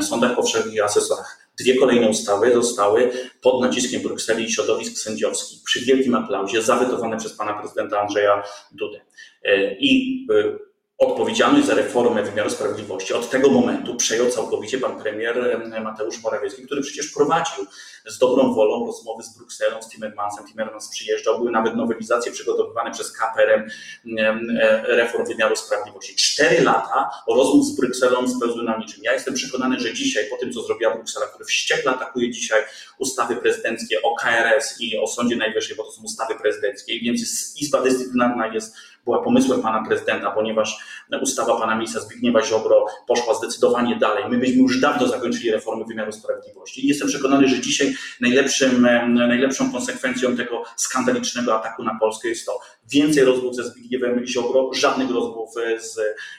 sądach 0.00 0.36
powszechnych 0.36 0.74
i 0.74 0.80
asesorach. 0.80 1.41
Dwie 1.58 1.76
kolejne 1.76 2.08
ustawy 2.08 2.54
zostały 2.54 3.10
pod 3.42 3.60
naciskiem 3.60 4.02
Brukseli 4.02 4.44
i 4.44 4.52
środowisk 4.52 4.98
sędziowskich 4.98 5.62
przy 5.64 5.80
wielkim 5.80 6.14
aplauzie 6.14 6.62
zawetowane 6.62 7.16
przez 7.16 7.36
pana 7.36 7.54
prezydenta 7.54 8.00
Andrzeja 8.00 8.42
Dudę. 8.72 9.00
E, 9.42 9.76
I 9.78 10.26
e, 10.30 10.71
odpowiedzialność 11.02 11.66
za 11.66 11.74
reformę 11.74 12.22
wymiaru 12.22 12.50
sprawiedliwości 12.50 13.14
od 13.14 13.30
tego 13.30 13.50
momentu 13.50 13.96
przejął 13.96 14.30
całkowicie 14.30 14.78
pan 14.78 15.00
premier 15.00 15.60
Mateusz 15.84 16.22
Morawiecki, 16.22 16.62
który 16.62 16.82
przecież 16.82 17.08
prowadził 17.12 17.66
z 18.06 18.18
dobrą 18.18 18.54
wolą 18.54 18.86
rozmowy 18.86 19.22
z 19.22 19.36
Brukselą, 19.36 19.82
z 19.82 19.88
Timmermansem. 19.88 20.46
Timmermans 20.46 20.88
przyjeżdżał, 20.88 21.38
były 21.38 21.50
nawet 21.50 21.76
nowelizacje 21.76 22.32
przygotowywane 22.32 22.90
przez 22.90 23.12
KPRM 23.12 23.70
e, 24.18 24.96
reform 24.96 25.26
wymiaru 25.26 25.56
sprawiedliwości. 25.56 26.16
Cztery 26.16 26.62
lata 26.62 27.10
rozmów 27.28 27.66
z 27.66 27.76
Brukselą 27.76 28.28
spełzły 28.28 28.62
na 28.62 28.76
niczym. 28.76 29.02
Ja 29.04 29.12
jestem 29.12 29.34
przekonany, 29.34 29.80
że 29.80 29.94
dzisiaj, 29.94 30.24
po 30.30 30.36
tym 30.36 30.52
co 30.52 30.62
zrobiła 30.62 30.94
Bruksela, 30.94 31.26
który 31.26 31.44
wściekle 31.44 31.90
atakuje 31.90 32.30
dzisiaj 32.30 32.62
ustawy 32.98 33.36
prezydenckie 33.36 34.02
o 34.02 34.14
KRS 34.14 34.80
i 34.80 34.98
o 34.98 35.06
Sądzie 35.06 35.36
Najwyższym, 35.36 35.76
bo 35.76 35.84
to 35.84 35.92
są 35.92 36.02
ustawy 36.02 36.34
prezydenckie, 36.34 37.00
więc 37.00 37.20
Izba 37.60 37.82
Dyscyplinarna 37.82 38.46
jest, 38.46 38.74
była 39.04 39.22
pomysłem 39.22 39.62
pana 39.62 39.84
prezydenta, 39.88 40.30
ponieważ 40.30 40.78
ustawa 41.22 41.60
pana 41.60 41.74
ministra 41.74 42.00
Zbigniewa 42.00 42.42
Ziobro 42.42 42.86
poszła 43.06 43.34
zdecydowanie 43.34 43.96
dalej. 43.96 44.24
My 44.30 44.38
byśmy 44.38 44.62
już 44.62 44.80
dawno 44.80 45.08
zakończyli 45.08 45.50
reformę 45.50 45.84
wymiaru 45.84 46.12
sprawiedliwości 46.12 46.84
i 46.84 46.88
jestem 46.88 47.08
przekonany, 47.08 47.48
że 47.48 47.60
dzisiaj 47.60 47.94
najlepszym, 48.20 48.86
em, 48.86 49.14
najlepszą 49.14 49.72
konsekwencją 49.72 50.36
tego 50.36 50.62
skandalicznego 50.76 51.58
ataku 51.58 51.84
na 51.84 51.98
Polskę 52.00 52.28
jest 52.28 52.46
to 52.46 52.60
więcej 52.90 53.24
rozmów 53.24 53.56
ze 53.56 53.64
Zbigniewem 53.64 54.26
Ziobro, 54.26 54.70
żadnych 54.74 55.10
rozmów 55.10 55.50
e, 55.56 55.80
z 55.80 55.98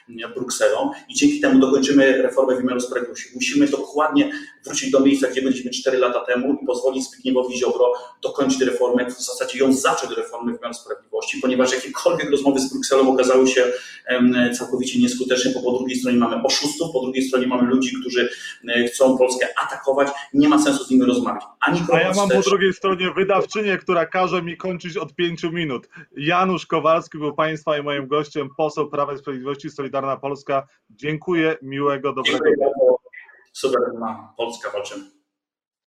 em, 0.09 0.33
Brukselą 0.33 0.91
i 1.09 1.13
dzięki 1.13 1.39
temu 1.39 1.59
dokończymy 1.59 2.21
reformę 2.21 2.55
wymiaru 2.55 2.79
sprawiedliwości. 2.79 3.29
Musimy 3.35 3.67
dokładnie 3.67 4.31
wrócić 4.65 4.91
do 4.91 4.99
miejsca, 4.99 5.27
gdzie 5.27 5.41
byliśmy 5.41 5.71
4 5.71 5.97
lata 5.97 6.19
temu 6.19 6.57
i 6.63 6.65
pozwolić 6.65 7.03
Zbigniewowi 7.03 7.57
Ziobro 7.57 7.93
dokończyć 8.21 8.61
reformę, 8.61 9.05
w 9.05 9.21
zasadzie 9.21 9.59
ją 9.59 9.73
zacząć 9.73 10.17
reformę 10.17 10.53
wymiaru 10.53 10.73
sprawiedliwości, 10.73 11.37
ponieważ 11.41 11.73
jakiekolwiek 11.73 12.31
rozmowy 12.31 12.52
z 12.59 12.71
Brukselą 12.73 13.13
okazały 13.13 13.47
się 13.47 13.63
całkowicie 14.57 14.99
nieskuteczne, 14.99 15.51
bo 15.55 15.61
po 15.71 15.77
drugiej 15.77 15.97
stronie 15.99 16.17
mamy 16.17 16.43
oszustów, 16.43 16.91
po 16.93 17.01
drugiej 17.01 17.23
stronie 17.23 17.47
mamy 17.47 17.69
ludzi, 17.69 17.95
którzy 18.01 18.29
e, 18.67 18.83
chcą 18.83 19.17
Polskę 19.17 19.47
atakować, 19.65 20.07
nie 20.33 20.49
ma 20.49 20.59
sensu 20.59 20.83
z 20.83 20.89
nimi 20.91 21.05
rozmawiać. 21.05 21.43
Ani 21.59 21.81
A 21.93 21.99
ja 21.99 22.07
mam 22.07 22.15
po 22.15 22.35
wstecz. 22.35 22.45
drugiej 22.45 22.73
stronie 22.73 23.11
wydawczynię, 23.15 23.77
która 23.77 24.05
każe 24.05 24.41
mi 24.41 24.57
kończyć 24.57 24.97
od 24.97 25.15
pięciu 25.15 25.51
minut. 25.51 25.89
Janusz 26.17 26.65
Kowalski 26.65 27.17
był 27.17 27.33
Państwa 27.33 27.77
i 27.77 27.83
moim 27.83 28.07
gościem, 28.07 28.49
poseł 28.57 28.89
Prawa 28.89 29.13
i 29.13 29.17
Sprawiedliwości, 29.17 29.69
Solidarna 29.69 30.17
Polska. 30.17 30.67
Dziękuję, 30.89 31.57
miłego, 31.61 32.09
dobrego 32.13 32.37
Dziękuję 32.37 32.55
dnia. 32.55 32.65
bardzo. 32.65 32.97
Suwerenna 33.53 34.33
Polska 34.37 34.69
walczymy. 34.69 35.03